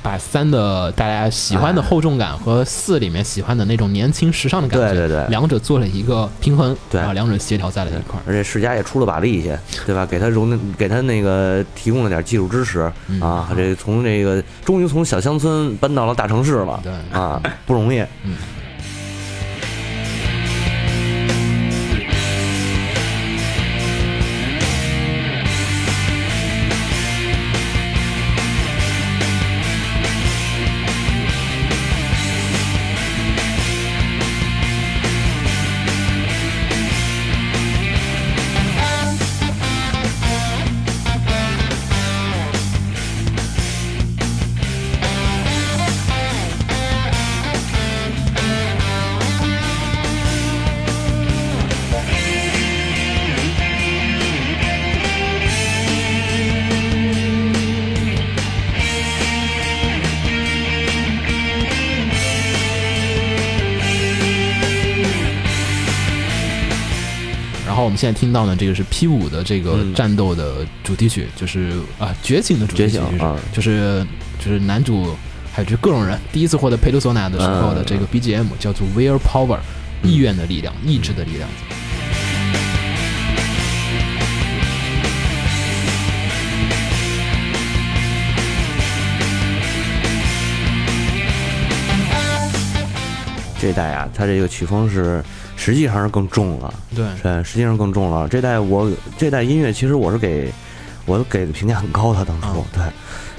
[0.03, 8.23] 把三的大家喜欢的厚重感和四里面喜欢的那种年轻时尚的感觉，对对对两者做了一个平衡，对啊，两者协调在了一块儿。
[8.27, 9.57] 而且世嘉也出了把力气，
[9.87, 10.05] 对吧？
[10.05, 18.01] 给他容 给他那个提供了点技术支持、嗯啊，这从这个终于从小乡村搬到了大城市了，对啊，不容易。
[18.25, 18.35] 嗯
[68.03, 69.95] 现在听到呢，这个是 P 五的这个嗯。
[69.95, 73.38] 战斗的主题曲，就是啊觉醒的主题曲，觉醒就是啊。
[73.53, 74.05] 就是
[74.41, 75.15] 就是男主
[75.53, 79.61] 还有就是各种人第一次获得佩鲁索纳的时候的这个 BGM 叫做 Will Power，
[80.03, 81.49] 意愿的力量，意志的力量。
[93.61, 95.23] 这代啊，它这个曲风是
[95.64, 98.27] 实际上是更重了，对，是实际上更重了。
[98.27, 100.51] 这代我这代音乐其实我是给
[101.07, 102.83] 我给的评价很高的，当初、啊对。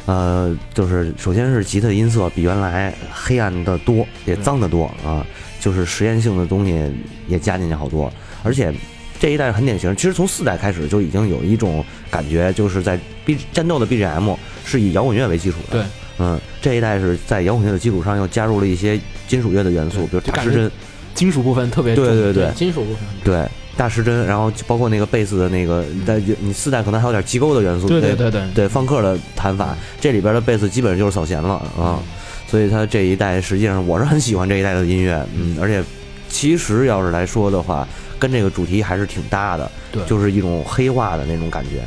[0.06, 5.26] 呃，就是首先是吉他的音色比原来黑暗的多，也脏的多啊，
[5.60, 6.92] 就是实验性的东西
[7.28, 8.74] 也加进去好多，而且
[9.20, 15.86] 这一代很典型，其实从四代开始就已经有一种感觉，就是在 B 战斗的 BGM 是以摇滚乐为基础的，对，
[16.20, 20.72] 嗯，这一代是在摇滚乐的基础上又加入了一些金属乐的元素，比如大失真，
[21.14, 22.06] 金属部分特别重。
[22.06, 22.52] 对对对。
[22.56, 28.68] 金属部分对，大时针，然后包括那个贝斯的那个，但你四代可能还有点机构的元素，对对对对对。
[28.68, 32.00] 方克的弹法，这里边的贝斯基本上就是扫弦了啊，
[32.48, 35.84] 所以他这一代实际上我是很喜欢这一代的音乐，嗯，而且
[36.30, 37.88] 其实要是来说的话，
[38.20, 40.04] 跟这个主题还是挺搭的，对。
[40.06, 41.82] 就是一种黑化的那种感觉，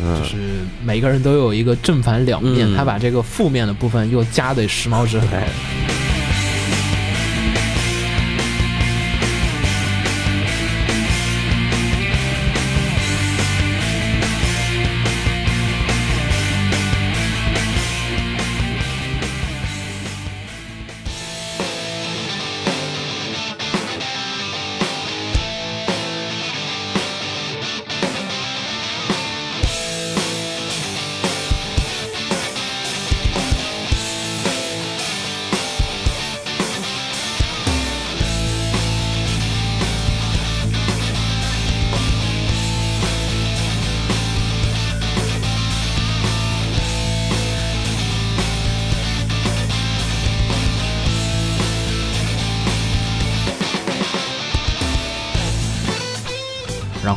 [0.00, 0.18] 嗯。
[0.18, 0.36] 就是
[0.82, 2.76] 每个人都有一个正反两面，嗯。
[2.76, 5.28] 他把这个负面的部分又加的时髦之狠。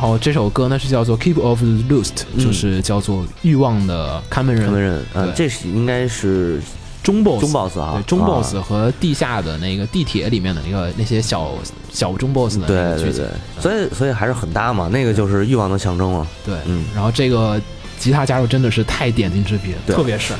[0.03, 4.65] 后这首歌呢是叫做《Keep of the Lost》，就是叫做欲望的看门人。
[4.65, 5.33] 看门人，嗯，对。
[5.35, 6.61] 这是应该是
[7.01, 7.93] 中 boss，中 boss 啊。
[7.95, 8.25] 对，中啊。
[8.27, 11.51] boss 和地下的那个地铁里面的那个那些小
[11.91, 13.23] 小中 boss 的那对个剧情。
[13.23, 16.27] 对对，，所以所以还是很搭嘛，那个就是欲望的象征了。
[16.45, 16.83] 对，嗯。
[16.93, 17.59] 然后这个
[17.97, 20.35] 吉他加入真的是太点睛之笔了，特别帅。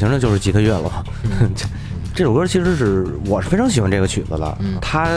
[0.00, 1.04] 型的就是吉他乐了。
[1.54, 1.66] 这
[2.12, 4.58] 这首歌其实是我是非常喜欢这个曲子的。
[4.82, 5.08] 他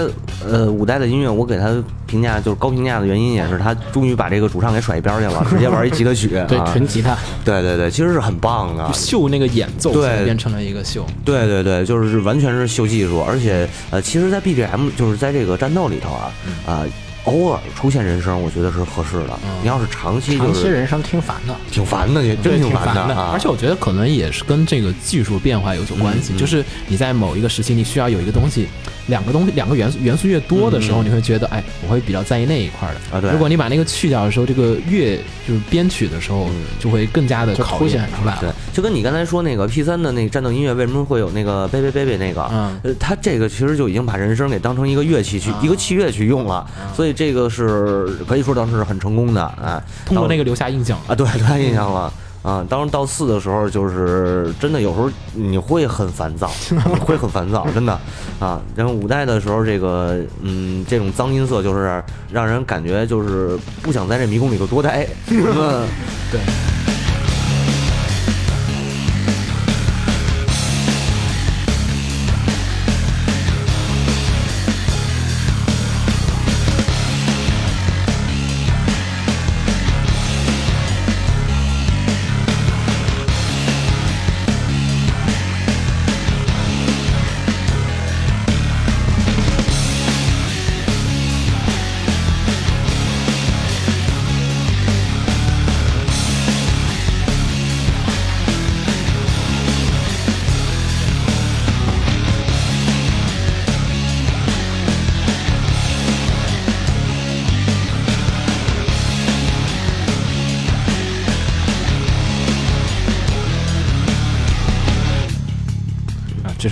[0.48, 6.30] 呃五代的音乐，我给他评价就是高评价的原因也是他终于把这个主唱给甩一边儿去了，直接玩一吉他曲。
[6.48, 8.94] 对啊纯吉他，对对对，其实是很棒的。
[8.94, 16.32] 秀那个演奏对变成了一个秀，对对对，就是完全是秀技术，而且呃，其实，在 BGM 就是在这个战斗里头啊，
[16.68, 16.86] 啊、
[17.26, 19.40] 偶尔出现人声，我觉得是合适的。
[19.62, 21.56] 你要是长期就是长期人声挺烦的。
[21.72, 23.16] 挺烦的，也真挺挺烦的！
[23.16, 28.68] 而且我觉得可能也是跟这个技术变化有所关系，就是你在某一个时期，你需要有一个东西，
[29.08, 33.18] 两个东西，两个元素元素越多的时候，你会觉得，哎，我会比较在意那一块儿的。
[33.18, 38.38] 啊对如果你把那个去掉的时候，这个乐就是编曲的时候，嗯就会更加的凸显出来。
[38.40, 49.84] 对，就跟你刚才说那个 P 三的那个战斗音乐为什么会有那个 baby baby 那个，嗯呃，它这个其实就已经把人声给当成一个乐器去、一个器乐去用了，所以这个是可以说当时是很成功的啊。
[50.06, 50.98] 通过那个留下印象。
[51.08, 52.12] 啊，对，留下印象了。
[52.44, 57.98] 啊，当时到四的时候，就是真的有时候你会很烦躁， 你会很烦躁，真的
[58.38, 58.62] 啊。
[58.76, 65.08] 然后五代的时候，这个嗯，这种脏音色就是让人感觉就是不想在这迷宫里头多待。
[65.32, 65.88] 嗯
[66.32, 66.73] 对。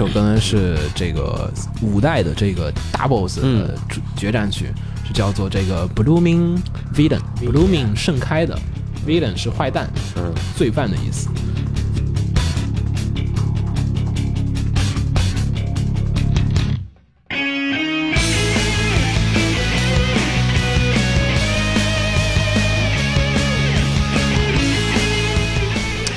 [0.01, 1.47] 首歌呢是这个
[1.79, 3.67] 五代的这个大 boss 嗯。
[3.67, 4.65] 的主决战曲，
[5.05, 6.57] 是叫做这个 Blooming
[6.95, 8.57] Villain，Blooming 盛开的
[9.05, 11.29] ，Villain 是坏蛋，嗯，罪犯的意思。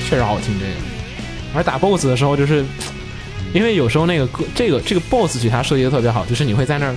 [0.08, 0.72] 确实好听这个，
[1.54, 2.64] 而打 BOSS 的时候，就是
[3.54, 6.96] 因为有时候那个歌，这个这个 BOSS 曲它设计的特别好，就是你会在那儿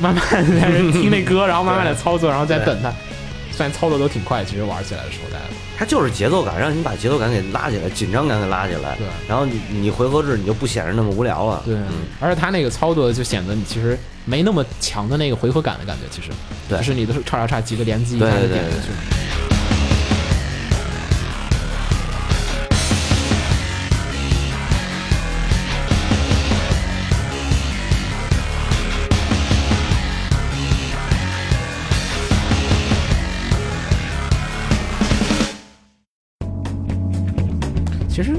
[0.00, 2.92] 慢慢地在那听那歌，然后慢慢的操作，然后再等它。
[3.52, 5.44] 虽然操作都挺快，其实玩起来的时候大家
[5.78, 8.96] 它就是节奏感，让你把节奏感给拉起来，紧张感给拉起来。
[8.96, 11.62] 对然后你你回合制你就不显得那么无聊了。
[11.64, 11.86] 对，嗯，
[12.20, 16.28] 而且它那个操作就显得你其实没那么强的那个回合感的感觉，其实
[16.68, 19.15] 对就是你的叉叉叉几个连击一对下就点过去了。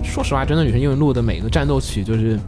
[0.03, 2.39] 说实话，真的女神异闻录的每个战斗曲就是。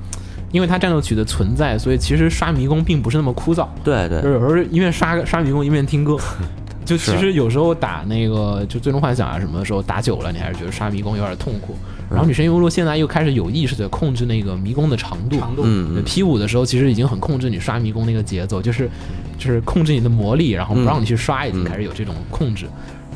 [0.52, 3.68] 因为它战斗曲的存在，所以其实刷迷宫并不是那么枯燥。
[3.84, 6.18] 对对就是有时候一面刷刷迷宫一面听歌，
[6.84, 11.76] 就其实有时候打那个就最终幻想啊什么的时候打久了，你还是觉得刷迷宫有点痛苦。
[12.10, 18.90] 然后女神异闻录现在又开始有意识的控制那个迷宫的长度，长度嗯嗯 P 五的时候其实已经很控制你刷迷宫那个节奏，就是
[19.38, 22.66] 就是控制你的魔力，然后不让你去刷，已经开始有这种控制。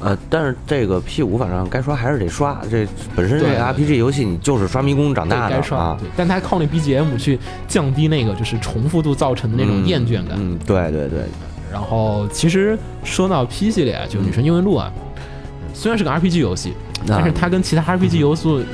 [0.04, 2.86] 呃，但是这个 P 五反正该刷还是得刷，这
[3.16, 10.38] 本身这个 RPG 游戏你就是刷迷宫长大的该刷啊，对，但它靠那 BGM 去降低那个就是重复度造成的那种嗯厌倦感。
[10.38, 11.22] 嗯，对对对，
[11.72, 14.92] 然后其实说到 P 系列，就《女神异闻录》啊，
[15.74, 16.74] 虽然是个 RPG 游戏，
[17.08, 18.66] 但是它跟其他 RPG 游戏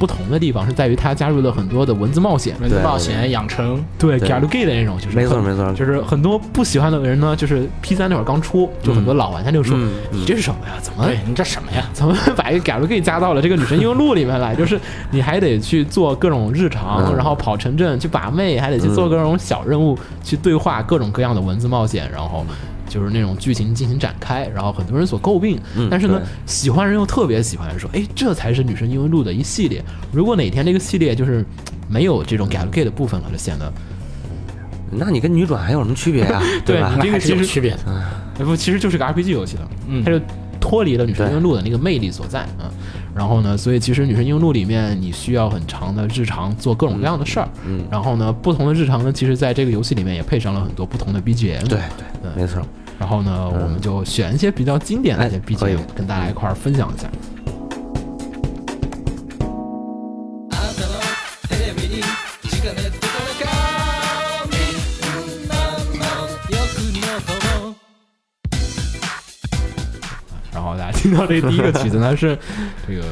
[0.00, 10.72] 不同的地方是在于它加入了很多的文字冒险，文字冒险、养成，对对 g a l g a 的那种，就是没错没错就是很多不喜欢的人呢，就是 P 三那会儿刚出，就很多老玩家就说：“嗯嗯你这是什么呀？
[10.80, 11.84] 怎么对你这什么呀？
[11.92, 14.54] 怎么把一个 g a l g a 加到了这个女神异闻录里面来？
[14.56, 14.80] 就是
[15.10, 22.46] 你还得去做各种日常，嗯然后跑城镇去把妹，还得去做各种小任务，去对话各种各样的文字冒险，然后。
[22.90, 29.82] 就是那种剧情进行展开，然后很多人所诟病，嗯但是呢对，喜欢人又特别喜欢，说，哎，这才是女神异闻录的一系列。
[30.12, 31.42] 如果哪天这个系列就是
[31.88, 33.72] 没有这种 g a l g a 的部分了，就显得
[34.90, 36.42] 那你跟女转还有什么区别啊？
[36.66, 37.02] 对吧你？
[37.02, 37.78] 这个其实区别的。
[37.86, 38.04] 呃
[38.44, 40.20] 不，其实就是个 RPG 游戏了，嗯它就
[40.58, 42.70] 脱离了女神异闻录的那个魅力所在啊、嗯
[43.12, 51.78] 然后呢，所以其实女神异闻录里面你需要很长的日常做各种各样的事儿，嗯然后呢，不同的日常呢，其实在这个游戏里面也配上了很多不同的 BGM，对
[52.22, 52.62] 嗯对，没错。
[53.00, 57.08] 然后呢，我们就选一些比较经典的一些 BGM 跟大家一块儿分享一下。
[70.52, 72.38] 然后大家听到这第一个曲子呢是
[72.86, 73.02] 这个《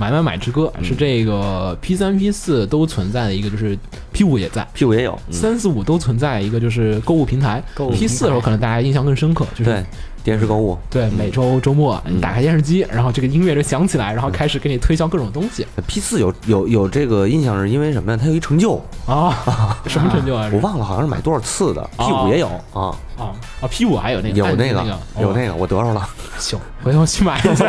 [0.00, 3.78] 买买买之歌》，是这个 P 三 P 四都存在的一个，就是
[4.14, 4.66] P 五也在。
[4.72, 9.84] P 五也有，嗯三四五都存在一个就是购物平台，P 四的时候可能大家印象更深刻，就是对
[10.22, 15.66] 电视购物，对每周周末你打开电视机，然后这个音乐就响起来，然后开始给你推销各种东西。
[15.86, 18.18] P 四有有有这个印象是因为什么呀？
[18.20, 19.34] 它有一成就，啊，
[19.86, 20.50] 什么成就啊？
[20.52, 21.82] 我忘了，好像是买多少次的。
[21.96, 26.08] P 哦五也有啊，啊啊 P 五还有那个有那个有那个，我得着了。
[26.38, 27.66] 行，回头去买一下。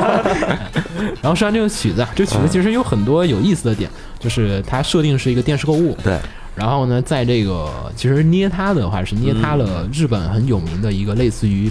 [1.21, 3.89] 然后说完这个曲子，啊，这个曲子其实有很多有意思的点，
[4.19, 6.17] 就是它设定是一个电视购物，对，
[6.55, 11.69] 然后呢，在这个其实捏它的话是捏它了日本很有名的一个类似于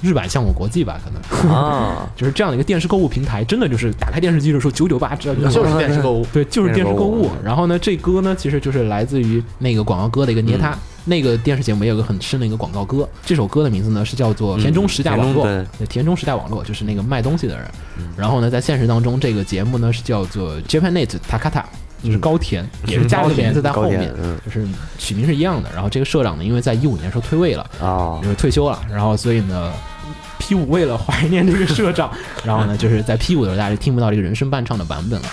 [0.00, 1.52] 日版相果国际吧，可能。
[1.52, 7.30] 啊， 就是这样的一个电视购物平台，真的就是打开电视机的时候九九八知道就是电视购物，对，就是电视购物。
[7.44, 10.76] 然后呢，这歌呢，其实就是来自于那个广告歌的一个捏它。
[11.04, 17.66] 那个电视节目也有个很深的一个广告歌，这首歌的名字呢是叫做《田中时代网络》田中对，田中实价网络就是那个卖东西的人。
[18.14, 21.62] 然后呢，在现实当中，这个节目呢是叫做 Japanet Takata，
[22.02, 24.66] 就是高田，也是加了个名字在后面，嗯就是
[24.98, 25.70] 取名是一样的。
[25.72, 29.72] 然后这个社长呢，因为在一五年的时候退位了，啊就是退休了，然后所以呢
[30.38, 32.10] ，P 五为了怀念这个社长，
[32.44, 35.28] 然后呢，就是在 P 五的时候大家就听不到这个人声伴唱的版本了。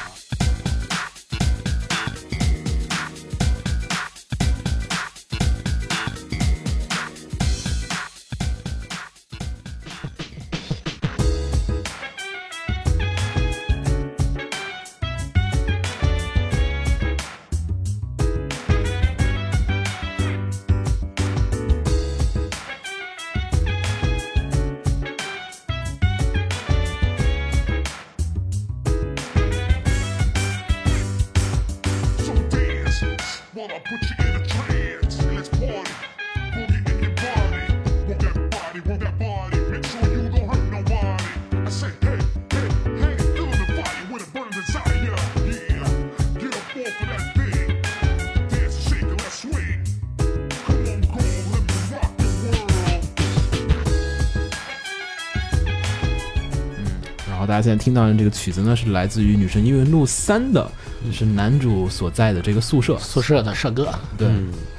[57.86, 60.68] 听到的这个曲子呢，是来自于《女神异闻录三》的，
[61.14, 62.98] 是男主所在的这个宿舍。
[62.98, 64.28] 宿舍的社歌，对，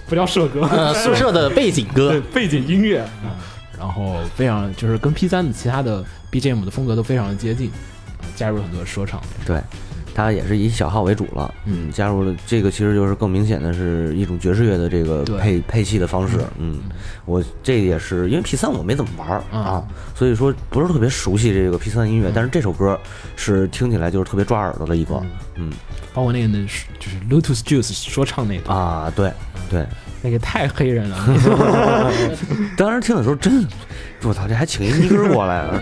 [0.08, 3.06] 不叫社歌，呃，宿舍的背景 对歌，背景音乐。
[3.78, 7.70] 然后非常就是跟 P 三的其他的 BGM 的风格都非常的接近，
[8.34, 9.22] 加入了很多说唱。
[9.46, 9.60] 对，
[10.16, 11.90] 它也是以小号为主了，嗯。
[11.92, 16.80] 加入了这个其实就是更明显的是一种爵士乐的这个配配器的方式，嗯，
[17.26, 22.98] 我这也是因为 P 三我没怎么玩儿嗯啊，所以说不是特别熟悉这个 P 三音乐，但是这首歌
[23.36, 25.22] 是听起来就是特别抓耳朵的一个，
[25.56, 25.70] 嗯。
[26.14, 26.66] 包括那个呢
[26.98, 29.30] 就是 Lotus Juice 说唱那段，啊，对
[29.68, 29.86] 对，
[30.22, 31.16] 那个太黑人了。
[32.74, 33.62] 当时听的时候真，
[34.22, 35.78] 我操，这还请一尼哥过来啊，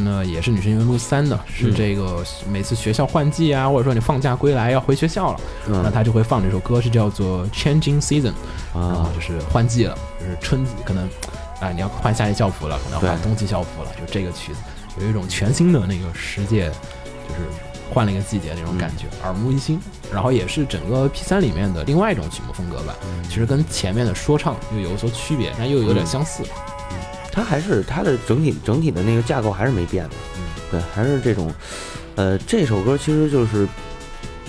[0.00, 5.82] 是呢，也是《女神异闻录三》的，是这个每次学校换季啊，或者说你放假归来要回学校了，嗯。
[5.82, 8.32] 那他就会放这首歌，是叫做《Changing Season》，
[8.74, 11.08] 然后啊，就是换季了，就是春季可能，
[11.60, 14.58] 啊、你要换夏季校服了，可能换冬季校服了，就这个曲子
[15.00, 16.70] 有一种全新的那个世界，
[17.28, 17.40] 就是
[17.92, 19.80] 换了一个季节那种感觉，耳目一新。
[20.12, 22.96] 然后也是整个 P 三里面的另外一种曲目风格吧，
[23.28, 26.42] 其实跟前面的说唱又有所区别，但又有点相似。
[27.40, 31.50] 它还是它的整体整体的那个架构还是没变的，嗯，对，还是这种，
[32.16, 33.66] 呃，这首歌其实就是。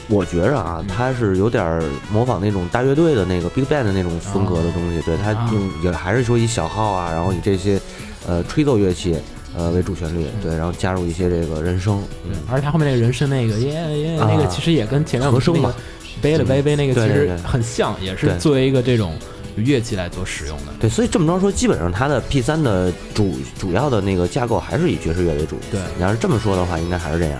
[0.07, 1.81] 我觉着啊，它是有点
[2.11, 7.79] 模仿那种大乐队的那个 Big Band 的那种风格的东西，对，它啊用也还是说以小号啊，然后以这些
[8.27, 9.15] 呃吹奏乐器
[9.55, 14.27] 呃为主旋律，对，然后加入一些这个人声，嗯，而且他后面那个人声那个耶耶啊。
[14.29, 15.73] 那个，其实也跟前面我们那个和声嘛。
[16.21, 19.17] 背了背背那个其实很像，也是作为一个这种
[19.57, 20.73] 乐器来做使用的。
[20.79, 25.57] 对，所以这么着说，基本上它的 P 三的主主要的那个架构还是以爵士乐为主。
[25.71, 27.39] 对你要是这么说的话，应该还是这样。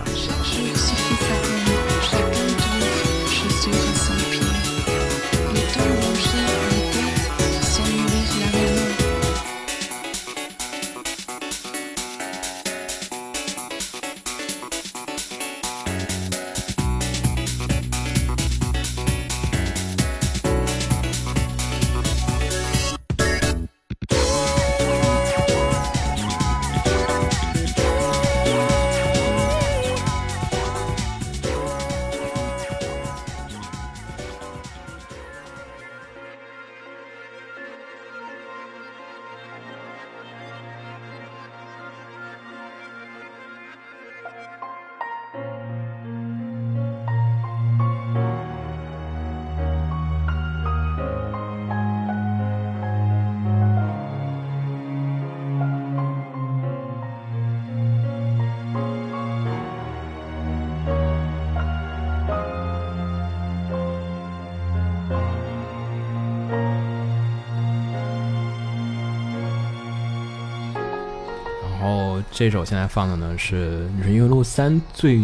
[72.32, 75.20] 这首现在放的呢是《女神异闻录三》最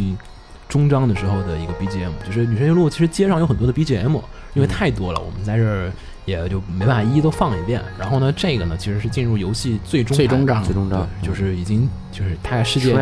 [0.68, 4.20] 终章的时候的一个 BGM，就是《女神异闻录》其实街上有很多的 BGM，
[4.52, 5.90] 因为太多了，我们在这儿
[6.26, 7.82] 也就没办法一一都放一遍。
[7.98, 12.94] 然后呢，这个呢其实是进入游戏最终最终章最终章，就是已经就是它世界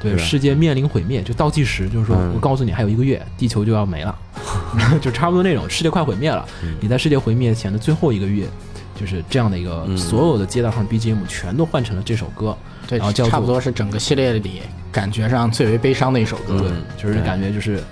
[0.00, 4.16] 对世界面临毁灭，就倒计时，就是说嗯我告诉你还有一个月，地球就要没了，
[5.02, 6.46] 就差不多那种世界快毁灭了。
[6.80, 8.46] 你在世界毁灭前的最后一个月，
[8.94, 9.96] 就是这样的一个嗯。
[9.96, 16.70] 所有的街道上 BGM 全都换成了这首歌，对然后叫，差不多是整个系列里感觉上最为悲伤的一首歌。
[16.96, 17.82] 就是感觉就是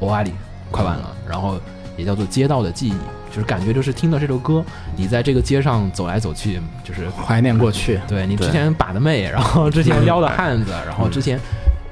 [0.00, 0.32] 欧阿里
[0.70, 1.58] 快完了，然后
[1.96, 2.94] 也叫做街道的记忆，
[3.30, 4.64] 就是感觉就是听到这首歌，
[4.96, 11.38] 你在这个街上走来走去，就是怀念过去，对你之前把的妹，然后之前撩的汉子，然后之前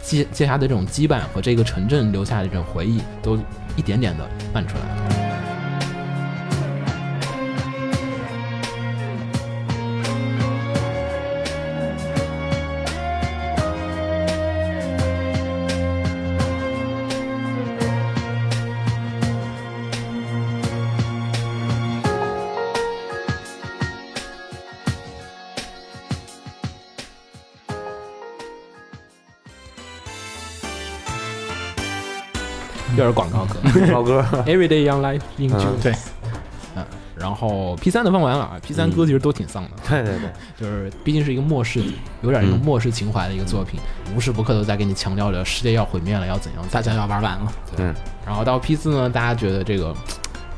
[0.02, 3.38] 接接下的这种羁绊和这个城镇留下的这种回忆，都
[3.76, 5.32] 一点点的漫出来了。
[32.97, 33.57] 又是广告歌
[33.93, 35.59] 老歌，，Everyday Young Life in 嗯。
[35.61, 35.82] June。
[35.82, 35.93] 对，
[36.76, 36.84] 嗯，
[37.16, 40.30] 然后 P 三的放完了啊，P 三歌其实都挺丧的，对对对，
[40.61, 41.82] 就是毕竟是一个末世，
[42.22, 43.80] 有点一个嗯末世情怀的一个作品，
[44.14, 46.64] 无时不刻都在给你强调着世界要毁灭了，要怎样。
[46.70, 47.95] 大家要玩完了，嗯，
[48.26, 49.95] 然后到 P 四呢，大家觉得这个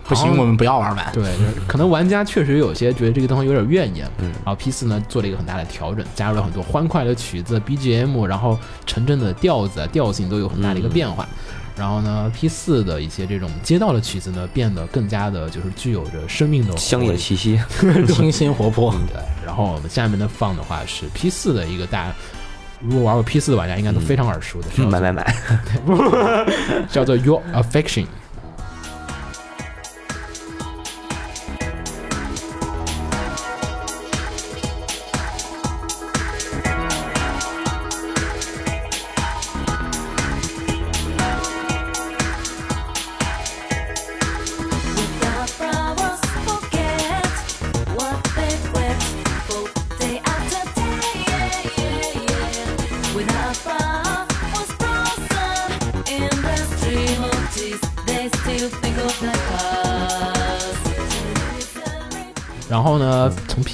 [0.06, 1.12] 不行，我们不要玩完。
[1.12, 4.26] 对，就是可能玩家确实有些觉得这个东西有点怨言，嗯。
[4.44, 11.26] 然后 P 四呢做了一个很大的调整，加入了很多欢快的曲子、BGM，然后城镇的调子、啊调性都有很大的一个变化。
[11.76, 17.60] 然后呢，P 四的一些这种街道的曲子呢，变得更加的就是具有着生命的乡野气息，
[18.14, 22.14] 清新活泼，对，然后我们下面的放的话是 P 四的一个大家，
[22.80, 25.36] 如果玩过 P 四的玩家应该都非常耳熟的，叫做买买买，
[26.90, 28.06] 叫做 Your Affection。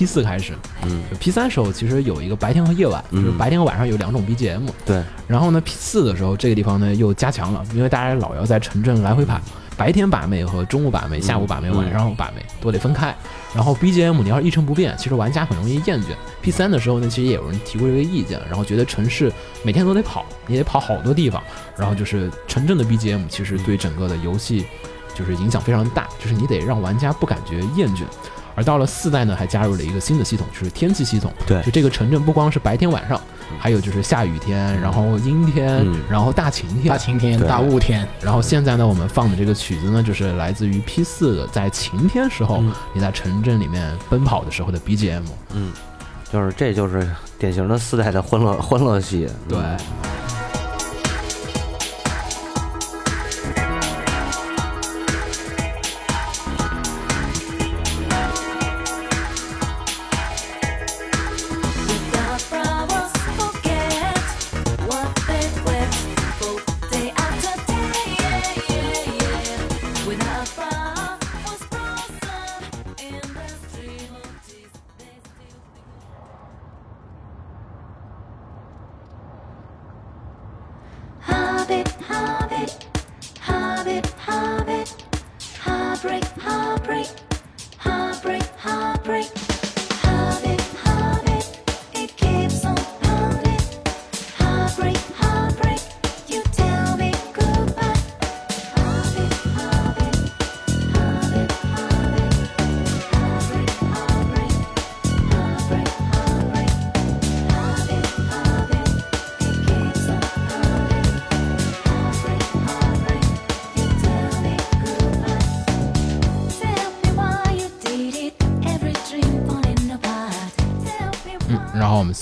[0.01, 0.55] P 四开始，
[0.87, 4.63] 嗯，P 三时候其实有一个白天和夜晚，就是嗯白天和晚上有两种 BGM。
[4.87, 9.39] 对，然后呢，P 四的时候，这个地方呢又加强了，因为大家老要在城镇来回跑，
[9.77, 11.77] 白天把妹和中午把妹、下午把妹、嗯。
[11.77, 13.15] 晚上把妹都得分开。
[13.55, 16.07] 然后 BGM 你要是一成不变，其实玩家很容易厌倦。
[16.41, 19.31] P 三的时候呢，其实也有人提过这个意见，然后觉得城市
[19.63, 21.43] 每天都得跑，你得跑好多地方，
[21.77, 24.65] 然后就是城镇的 BGM 其实对整个的游戏
[25.15, 28.05] 就是影响非常大，就是你得让玩家不感觉厌倦。
[28.61, 31.33] 而到了四代呢，还加入了一个新的系统，就是天气系统。
[31.47, 33.19] 对就这个城镇不光是白天晚上，
[33.59, 36.99] 还有就是下雨天，然后阴天，嗯然后大晴天大。
[36.99, 45.23] 晴天、大雾天，然后现在呢，我们放的这个曲子呢，就是来自于 P 四的，在晴天时候，嗯你在城镇里面奔跑的时候的 BGM。
[45.55, 45.73] 嗯，
[46.31, 47.09] 就是这就是
[47.39, 49.27] 典型的四代的欢乐欢乐系。
[49.49, 49.79] 对，嗯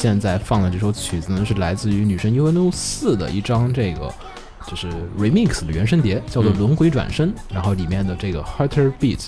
[0.09, 4.11] 现在放的这首曲子呢，是来自于女神 UNO 四的一张这个
[4.67, 4.89] 就是
[5.19, 9.27] remix 的原声碟，叫做《轮回转身》，然后里面的这个 Harder Beat。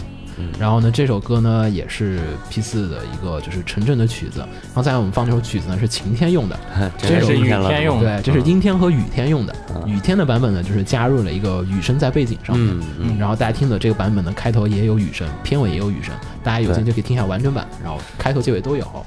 [0.58, 4.42] 然后呢，这首歌呢也是 P 四的一个就是城镇的曲子。
[4.74, 6.58] 刚才我们放这首曲子呢是晴天用的，
[6.96, 9.54] 这是雨阴天用的对，这是阴天和雨天用的。
[9.74, 12.74] 嗯雨天的版本呢，就是加入了一个雨声在背景上面。
[12.74, 18.99] 嗯嗯然后大家听的这个版本呢，开头也有雨声，片尾也有雨声，大家有兴趣可以听一下完整版，然后开头结尾都有。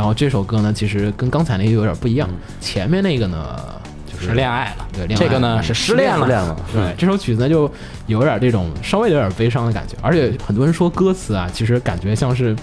[0.00, 2.26] 然后这首歌呢，其实跟刚才那个有点不一样，
[2.58, 3.60] 前面那个呢
[4.10, 4.88] 就是是恋爱了。
[4.94, 6.24] 对恋爱这个呢嗯是失恋了。
[6.24, 6.56] 失恋了。
[6.72, 7.70] 对，这首曲子呢就
[8.06, 12.56] 有点这种稍微有点悲伤的感觉，而且很多人说歌词啊，其实感觉像是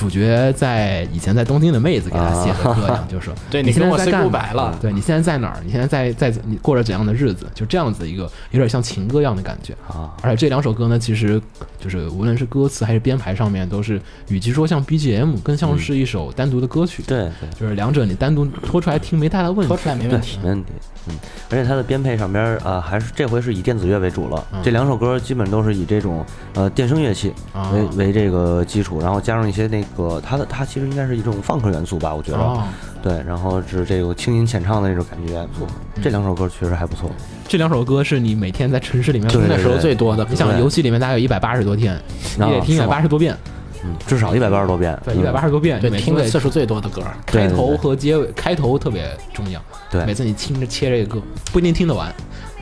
[0.00, 5.60] 主角在以前在东京的妹子给他写的歌一样，就是说对你现在在干了对你现在在哪儿？
[5.62, 7.46] 你现在在在你过着怎样的日子？
[7.54, 9.74] 就这样子一个有点像情歌一样的感觉。
[9.86, 11.38] 啊，而且这两首歌呢，其实
[11.78, 17.02] 就是无论是歌词还是编排上面，都是与其说像 BGM，更像是一首单独的歌曲。
[17.06, 19.68] 对对就是两者你单独拖出来听没太大问题。
[19.68, 20.38] 拖出来没问题，。
[20.42, 20.72] 没问题。
[21.08, 21.14] 嗯，
[21.50, 24.42] 而且它的编配上边啊、呃还是这回是以电子乐为主了。
[24.52, 26.24] 嗯这两首歌基本都是以这种
[26.54, 32.38] 呃电声乐器啊为、为这个基础，然后加上一些那个它的它其实应该是一种放克元素吧，我觉得。
[32.38, 32.62] 哦，
[33.02, 35.40] 对，然后是这个轻音浅唱的那种感觉。
[35.58, 35.68] 嗯
[36.02, 37.10] 这两首歌确实还不错。
[37.46, 42.00] 这两首歌是你每天在城市里面听的时候最多的，你想游戏里面大概有一百八十多天，
[42.38, 43.36] 你得听一百八十多遍，
[43.84, 44.98] 嗯，至少一百八十多遍。
[45.04, 47.02] 对，嗯一百八十多遍，对听的次数最多的歌。
[47.26, 49.60] 开头和结尾，开头特别重要。
[49.90, 51.22] 对每次你听着切这个歌，
[51.52, 52.10] 不一定听得完，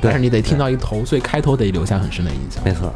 [0.01, 2.64] 对但是你得听到一头，所以开头得留下很深的印象。
[2.64, 2.93] 没错。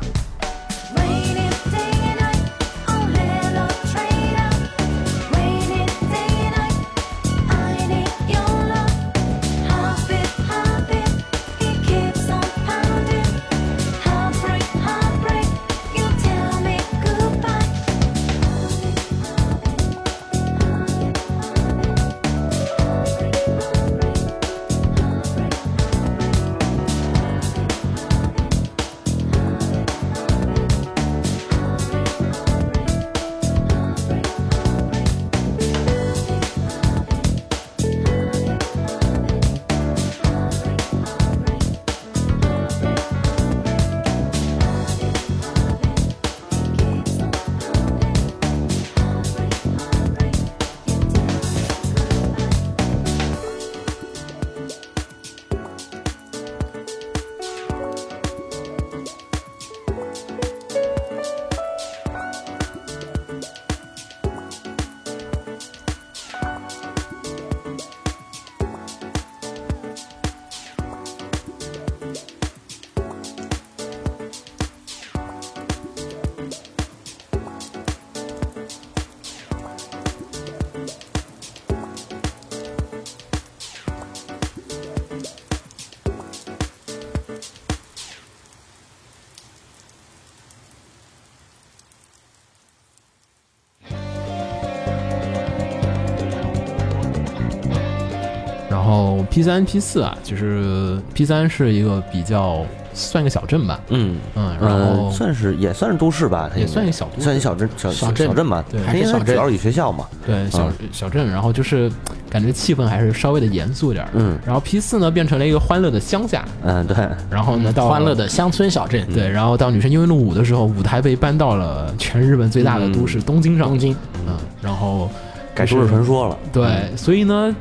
[99.32, 104.18] P 三、P 四啊，就是 P 三是一个比较算个小镇吧，嗯。
[104.34, 104.76] 嗯，然后
[105.06, 107.22] 呃，算是也算是都市吧，它也算一个小都市。
[107.22, 109.34] 算一小镇小小镇小镇吧，对因为还是小镇。
[109.34, 110.88] 主要以学校嘛，对小、嗯。
[110.92, 111.90] 小镇，然后就是
[112.28, 114.10] 感觉气氛还是稍微的严肃点儿。
[114.12, 114.38] 嗯。
[114.44, 116.94] 然后 P 四呢变成了一个欢乐的乡下，嗯，对，
[117.30, 123.96] 然后呢到欢乐的乡村小镇，对，然后到女生因为录舞的时候，舞台被搬到了全日本最大的都市东京上，东京，
[124.28, 125.10] 嗯，然后
[125.54, 127.56] 改就是都市传说了，对，所以呢，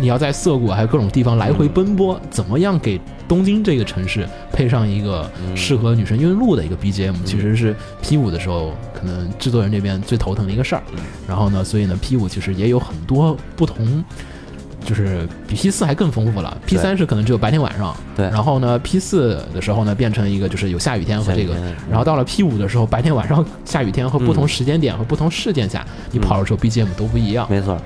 [0.00, 10.82] 你要在涩谷还有各种地方来回奔波，怎么样给东京这个城市配上一个适合女神异闻录的一个 BGM，、其实是 P 五的时候可能制作人这边最头疼的一个事儿。
[11.28, 14.02] 然后呢，所以呢，P 五其实也有很多不同。
[14.82, 18.24] 就是比 P 四还更丰富了，P 三是可能只有白天晚上，对。
[18.30, 21.54] 然后呢，P 四的时候呢，变成一个就是有下雨天和这个
[21.88, 27.46] 然后到了 P 五的时候，白天晚上下雨天和不同时间点和不同事件下，你跑的时候 BGM 都不一样。
[27.50, 27.78] 没错，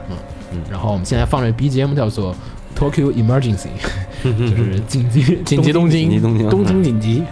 [0.71, 2.35] 然后我们现在放着 BGM 叫做
[2.79, 3.69] Tokyo Emergency，
[4.23, 6.83] 就是紧急 紧急东京，东京。
[6.83, 7.23] 紧急，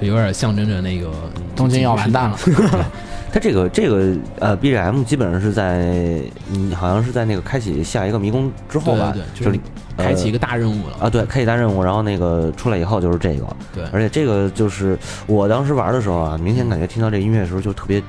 [0.00, 1.10] 就有点象征着那个
[1.54, 2.38] 东京要完蛋了。
[3.32, 9.58] 它这个这个呃 BGM 基本上是在你好像是在那个开启下一个迷宫之后吧，对对对就是
[9.96, 10.96] 开启一个大任务了。
[11.00, 13.84] 啊，对，开启大任务，然后那个出来以后就是这个，对。
[13.90, 18.02] 而且这个就是我当时玩的时候啊，明显感觉听到这音乐的时候就特别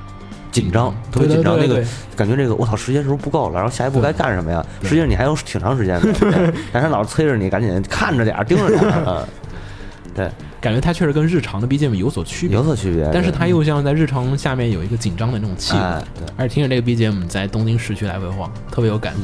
[0.53, 1.83] 紧张，特别紧张，那个
[2.15, 3.55] 感觉这个我操，时间是不是不够了？
[3.55, 4.65] 然后下一步该干什么呀？
[4.83, 6.31] 实际上你还有挺长时间的，对
[6.71, 8.81] 但是他老是催着你赶紧看着点儿，盯着点
[10.15, 10.29] 对，
[10.61, 13.09] 感觉它确实跟日常的 BGM 有所区别有，所区别。
[13.11, 19.21] 但是对它又像在日常下面有一个紧张的那种气氛哎，对，而且听着这个 BGM 在东京市区来回晃，特别有感觉。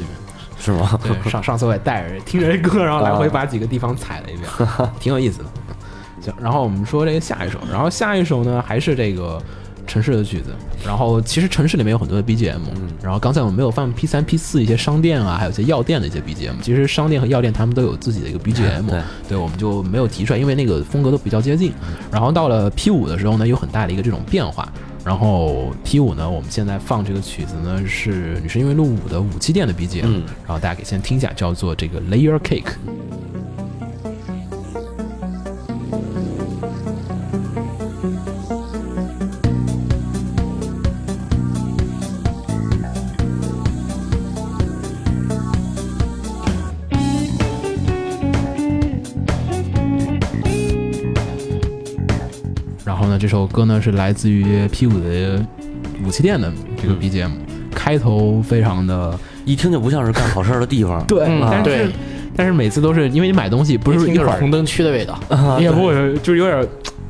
[0.61, 0.99] 是吗？
[1.03, 4.49] 对，上上次我也带着听着这歌，然后来回把几个地方踩了一遍，
[4.99, 5.45] 挺有意思的。
[6.21, 9.41] 行，然后我们说这个下一首，然后下一首呢还是这个
[9.89, 10.51] 城市的曲子，
[10.85, 12.59] 然后其实城市里面有很多的 BGM，、
[13.01, 18.85] 然后刚才我们没有放 P 三 P 四一些商店啊，还有一些药店的一些 BGM，其实商店和药店他们都有自己的一个 BGM，
[19.27, 21.73] 对我们就没有提出来，因为那个风格都比较接近。
[22.11, 24.71] 然后到了 P 五的时候呢，有很大的一个这种变化。
[25.03, 32.73] 然后 P 五呢，我们现在放这个曲子呢是《女神异闻录五》的武器店的 BGM，、嗯然后大家可以先听一下，叫做这个 Layer Cake。
[53.29, 55.41] 首歌呢是来自于 P 五的
[56.05, 56.51] 武器店的
[56.81, 57.29] 这个 BGM，、
[57.73, 61.01] 开头非常的一听就不像是干好事儿的地方。
[61.07, 61.89] 对嗯但是对
[62.35, 65.17] 但是每次都是因为你买东西不是一会儿红灯区的味道。
[65.57, 66.65] 你 也不会就是有点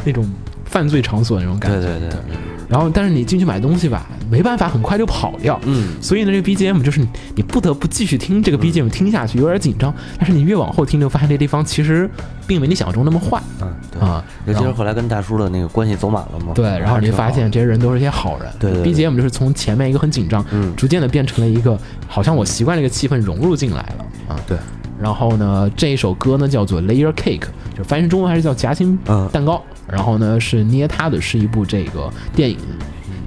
[0.05, 0.27] 那种
[0.65, 1.79] 犯罪场所那种感觉。
[1.79, 2.19] 对对对，
[2.67, 5.59] 然后但是你进去买东西吧，没办法，很快就跑掉。
[5.65, 9.93] 嗯，所以呢，这个 BGM 就是你你不得不继续听这个 BGM 听下去，有点紧张。
[10.17, 12.09] 但是你越往后听，就发现这地方其实
[12.45, 14.01] 并没你想象中那么坏嗯，对。
[14.01, 14.23] 啊。
[14.45, 16.53] 尤其是后后来跟大叔的那个关系走满了嘛。
[16.53, 18.51] 对，然后你还挺好发现这些人都是一些好人。
[18.59, 21.77] 对对对 BGM 就是从前面一个很紧张，嗯逐渐的变成了一个
[22.07, 24.39] 好像我习惯这个气氛融入进来了啊。
[24.47, 24.57] 对。
[25.01, 29.61] 然后呢，这一首歌呢叫做 Layer Cake，就翻译成中文还是叫夹心嗯蛋糕。
[29.87, 32.57] 然后呢是捏它的是一部这个电影，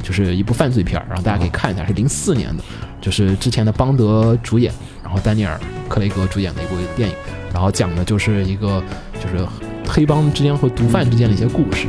[0.02, 2.62] 就是一部犯罪片，然后大家可以看一下，是零四年的，
[3.00, 4.72] 就是之前的邦德主演，
[5.02, 7.14] 然后丹尼尔·克雷格主演的一部电影，
[7.52, 8.82] 然后讲的就是一个
[9.14, 9.46] 就是
[9.86, 11.86] 黑帮之间和毒贩之间的一些故事。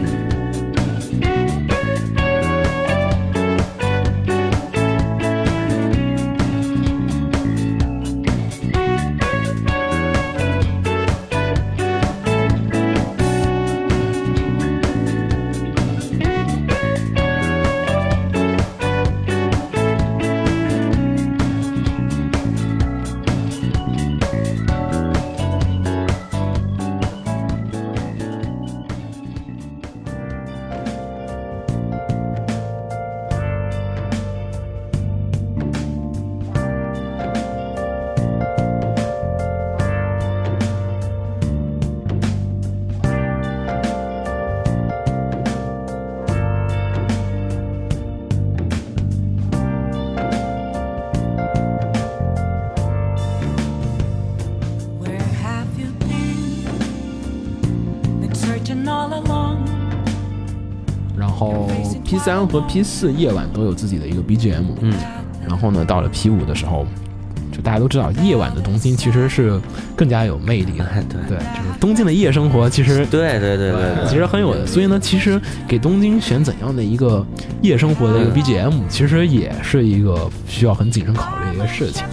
[62.24, 64.94] 三和 P 四夜晚都有自己的一个 BGM，嗯，
[65.46, 66.88] 然后呢，到了 P 五的时候，
[67.52, 69.60] 就大家都知道，夜晚的东京其实是
[69.94, 70.86] 更加有魅力的。
[70.86, 74.66] 哎对对，就是东京的夜生活其实对对对对对，其实很有的。
[74.66, 77.26] 所以呢，其实给东京选怎样的一个
[77.62, 82.06] 夜生活的一个嗯 BGM，其实也是一个需要很谨慎考虑的一个事情。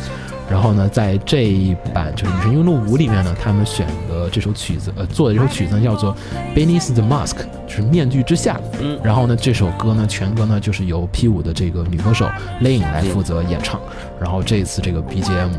[0.51, 6.13] 然后呢，在这一版就是《女神异闻录五》里面呢，他们选的这首曲子，呃，做的这首曲子呢叫做
[6.57, 7.35] 《Beneath the Mask》，
[7.69, 8.61] 就是面具之下。
[8.81, 12.27] 嗯然后呢，这首歌呢，全歌呢就是由 P 五的这个女歌手
[12.61, 13.81] Lane 来负责演唱。
[14.21, 15.51] 然后这一次这个 BGM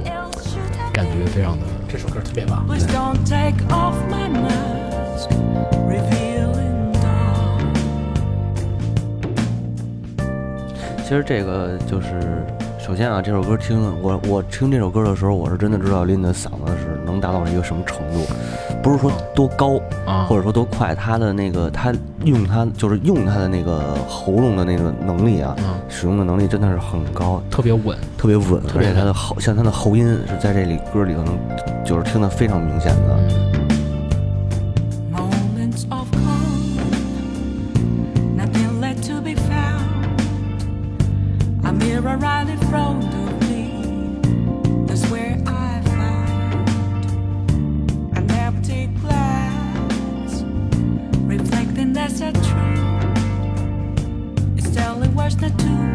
[0.92, 2.66] 感觉非常的这首歌特别棒。
[2.68, 5.30] Please don't take off my mask,
[5.88, 7.74] revealing dawn.
[11.04, 12.46] 其实这个就是，
[12.92, 18.28] 首先啊，这首歌听了我我听这首歌的时候，我是真的知道林的嗓子是能达到一个什么程度，
[18.84, 21.94] 不是说多高啊或者说多快，他的那个他
[22.26, 27.98] 用他就是用他的那个喉咙的那个能力啊，嗯使用的能力真的是很高，特别稳。
[28.18, 31.40] 特别稳，而别且他的喉像他的喉音是在这里歌里头能
[31.86, 33.18] 就是听得非常明显的。
[33.54, 33.61] 嗯
[55.40, 55.91] not too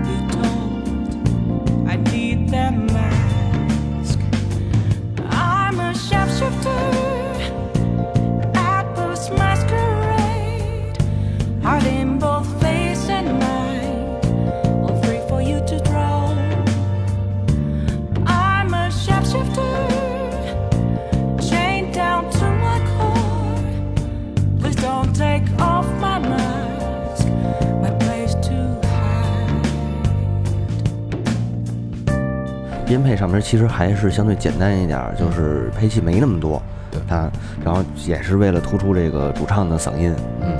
[32.96, 37.30] 编配上面其实还是相对简单一点儿，就是配器没那么多，对啊，
[37.62, 40.56] 然后也是为了突出这个主唱的嗓音，嗯，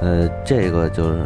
[0.00, 1.24] 呃，这个就是。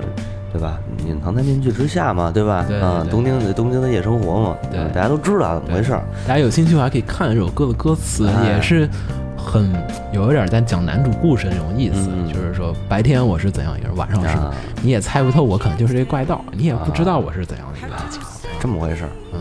[0.53, 0.79] 对吧？
[1.09, 2.63] 隐藏在面具之下嘛，对吧？
[2.69, 4.57] 对对啊，对东京的东京的夜生活嘛，
[4.93, 6.03] 大家都知道怎么回事儿。
[6.29, 8.87] 大家有兴趣的话可以看这首歌的歌词，哎也是
[9.35, 9.73] 很
[10.13, 18.31] 有一点在讲男主故事的那种意思，嗯就是说白天我是怎样一个人，晚上是、啊你也猜不透我可能就是这怪盗，你也不知道我是怎样的一个情况。
[18.61, 19.41] 这么回事儿，嗯，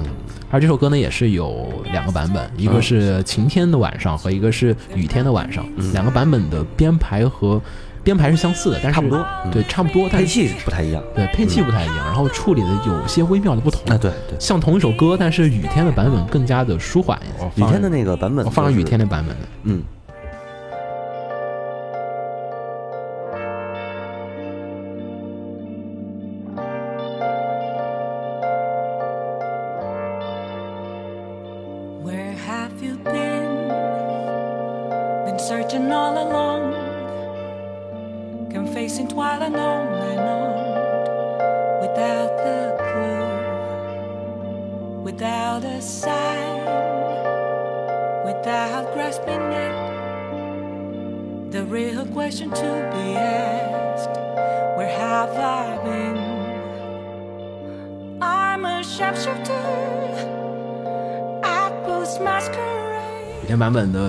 [0.52, 7.60] 而这首歌呢也是有两个版本，一个是晴天的晚上和一个是雨天的晚上，两个版本的编排和
[8.04, 11.02] 编排是相似的，但是差不多嗯对，差不多，但是配器不太一样。
[11.16, 13.82] 对配器不太一样，然后处理的有些微妙的不同。
[13.94, 17.18] 啊，对对，像同一首歌，但是雨天的版本更加的舒缓
[17.56, 17.66] 一些。
[17.66, 19.48] 雨天的那个版本，我放了雨天，的版本的。
[19.64, 19.82] 嗯，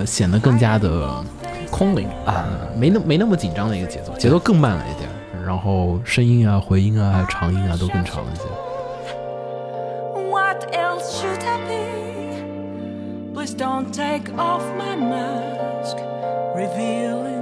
[0.04, 1.22] 显得更加的
[1.70, 2.46] 空灵啊，
[2.76, 5.08] 没那没那么紧张的一个节奏，节奏更慢了一点，
[5.44, 8.42] 然后声音啊、回音啊、还有长音啊都更长一些。
[10.30, 13.34] What else should I be?
[13.34, 15.96] Please don't take off my mask,
[16.54, 17.41] revealing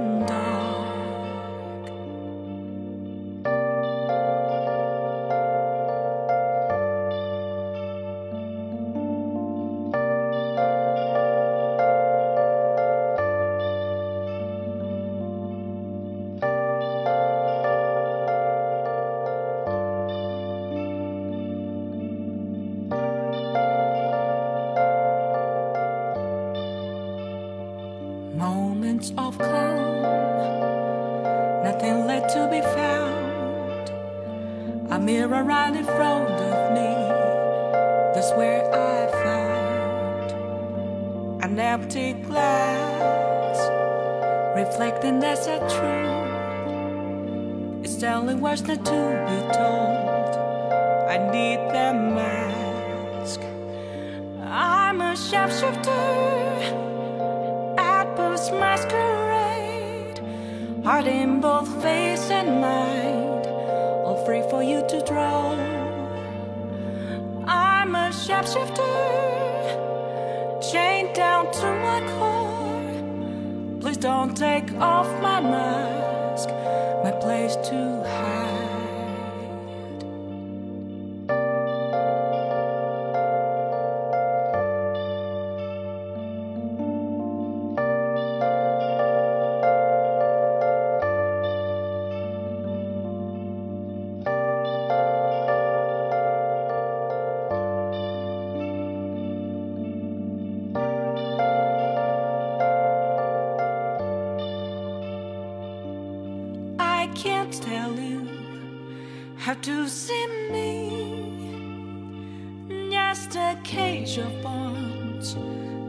[113.51, 115.35] a cage of bones,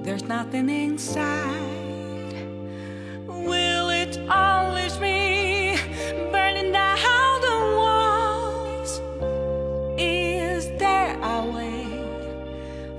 [0.04, 2.34] there's nothing inside.
[3.24, 5.76] Will it always be
[6.32, 9.00] burning down the walls?
[9.96, 11.86] Is there a way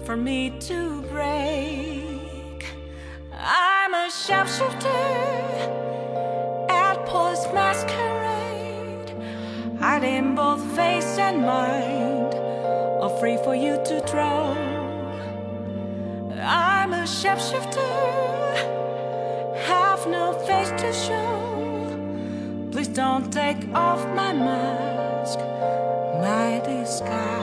[0.06, 2.66] for me to break?
[3.34, 4.88] I'm a sharpshooter
[6.70, 9.10] at Paul's masquerade,
[9.78, 12.14] hiding both face and mind,
[13.24, 14.03] free for you to
[17.04, 18.56] a shapeshifter,
[19.66, 22.70] have no face to show.
[22.72, 25.40] Please don't take off my mask,
[26.22, 27.43] my disguise.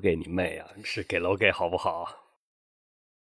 [0.00, 0.66] 给你妹啊！
[0.82, 2.29] 是给楼给好不好？